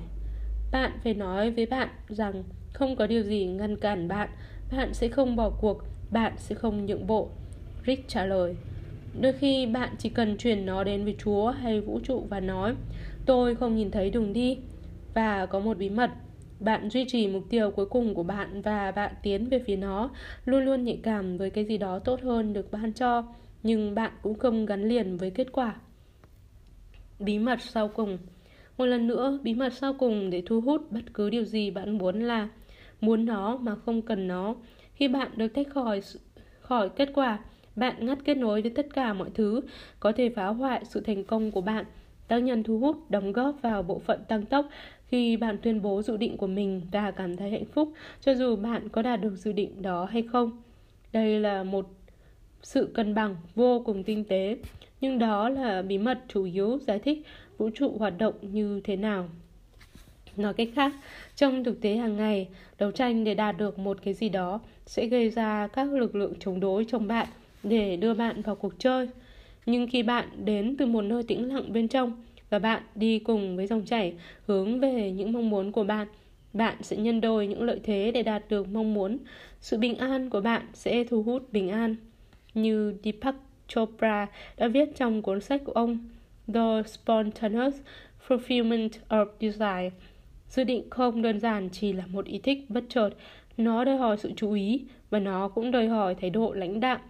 [0.72, 4.28] bạn phải nói với bạn rằng không có điều gì ngăn cản bạn.
[4.72, 7.28] Bạn sẽ không bỏ cuộc, bạn sẽ không nhượng bộ.
[7.86, 8.56] Rick trả lời,
[9.20, 12.74] đôi khi bạn chỉ cần chuyển nó đến với chúa hay vũ trụ và nói,
[13.26, 14.58] tôi không nhìn thấy đường đi
[15.14, 16.10] và có một bí mật
[16.60, 20.10] bạn duy trì mục tiêu cuối cùng của bạn và bạn tiến về phía nó,
[20.44, 23.24] luôn luôn nhạy cảm với cái gì đó tốt hơn được ban cho,
[23.62, 25.74] nhưng bạn cũng không gắn liền với kết quả
[27.20, 28.18] bí mật sau cùng.
[28.78, 31.98] Một lần nữa, bí mật sau cùng để thu hút bất cứ điều gì bạn
[31.98, 32.48] muốn là
[33.00, 34.54] muốn nó mà không cần nó.
[34.94, 36.00] Khi bạn được tách khỏi
[36.60, 37.38] khỏi kết quả,
[37.76, 39.60] bạn ngắt kết nối với tất cả mọi thứ,
[40.00, 41.84] có thể phá hoại sự thành công của bạn.
[42.28, 44.66] Tác nhân thu hút, đóng góp vào bộ phận tăng tốc
[45.06, 48.56] khi bạn tuyên bố dự định của mình và cảm thấy hạnh phúc, cho dù
[48.56, 50.62] bạn có đạt được dự định đó hay không.
[51.12, 51.86] Đây là một
[52.62, 54.56] sự cân bằng, vô cùng tinh tế.
[55.00, 57.22] Nhưng đó là bí mật chủ yếu giải thích
[57.58, 59.28] vũ trụ hoạt động như thế nào.
[60.36, 60.92] Nói cách khác,
[61.36, 65.06] trong thực tế hàng ngày, đấu tranh để đạt được một cái gì đó sẽ
[65.06, 67.26] gây ra các lực lượng chống đối trong bạn
[67.62, 69.08] để đưa bạn vào cuộc chơi.
[69.66, 73.56] Nhưng khi bạn đến từ một nơi tĩnh lặng bên trong và bạn đi cùng
[73.56, 74.14] với dòng chảy
[74.46, 76.08] hướng về những mong muốn của bạn
[76.52, 79.18] bạn sẽ nhân đôi những lợi thế để đạt được mong muốn.
[79.60, 81.96] Sự bình an của bạn sẽ thu hút bình an
[82.54, 83.34] như Deepak
[83.68, 85.98] Chopra đã viết trong cuốn sách của ông
[86.54, 87.74] The Spontaneous
[88.28, 89.90] Fulfillment of Desire
[90.48, 93.10] dự định không đơn giản chỉ là một ý thích bất chợt
[93.56, 97.00] nó đòi hỏi sự chú ý và nó cũng đòi hỏi thái độ lãnh đạm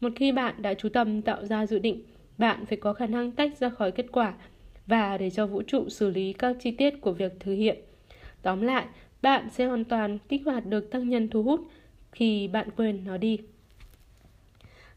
[0.00, 2.02] một khi bạn đã chú tâm tạo ra dự định
[2.38, 4.34] bạn phải có khả năng tách ra khỏi kết quả
[4.86, 7.78] và để cho vũ trụ xử lý các chi tiết của việc thực hiện.
[8.42, 8.86] Tóm lại,
[9.22, 11.60] bạn sẽ hoàn toàn kích hoạt được tác nhân thu hút
[12.12, 13.38] khi bạn quên nó đi.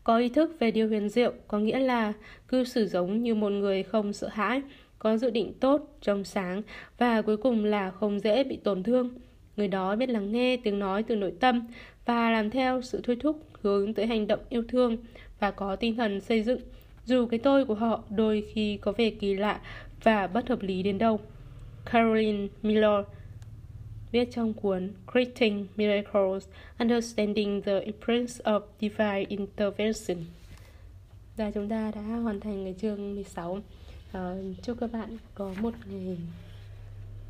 [0.05, 2.13] Có ý thức về điều huyền diệu có nghĩa là
[2.47, 4.61] cư xử giống như một người không sợ hãi,
[4.99, 6.61] có dự định tốt, trong sáng
[6.97, 9.09] và cuối cùng là không dễ bị tổn thương.
[9.57, 11.67] Người đó biết lắng nghe tiếng nói từ nội tâm
[12.05, 14.97] và làm theo sự thôi thúc hướng tới hành động yêu thương
[15.39, 16.59] và có tinh thần xây dựng
[17.05, 19.59] dù cái tôi của họ đôi khi có vẻ kỳ lạ
[20.03, 21.19] và bất hợp lý đến đâu.
[21.85, 23.05] Caroline Miller
[24.15, 26.47] viết trong cuốn Creating Miracles,
[26.79, 30.17] Understanding the Importance of Divine Intervention.
[31.37, 33.51] Và chúng ta đã hoàn thành cái chương 16.
[33.51, 33.61] Uh,
[34.11, 36.17] ờ, chúc các bạn có một ngày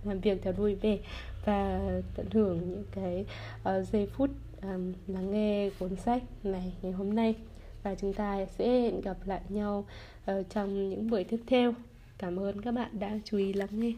[0.03, 0.97] làm việc thật vui vẻ
[1.45, 1.79] và
[2.15, 3.25] tận hưởng những cái
[3.69, 4.29] uh, giây phút
[4.61, 7.35] um, lắng nghe cuốn sách này ngày hôm nay
[7.83, 9.85] và chúng ta sẽ gặp lại nhau
[10.31, 11.73] uh, trong những buổi tiếp theo
[12.17, 13.93] cảm ơn các bạn đã chú ý lắng nghe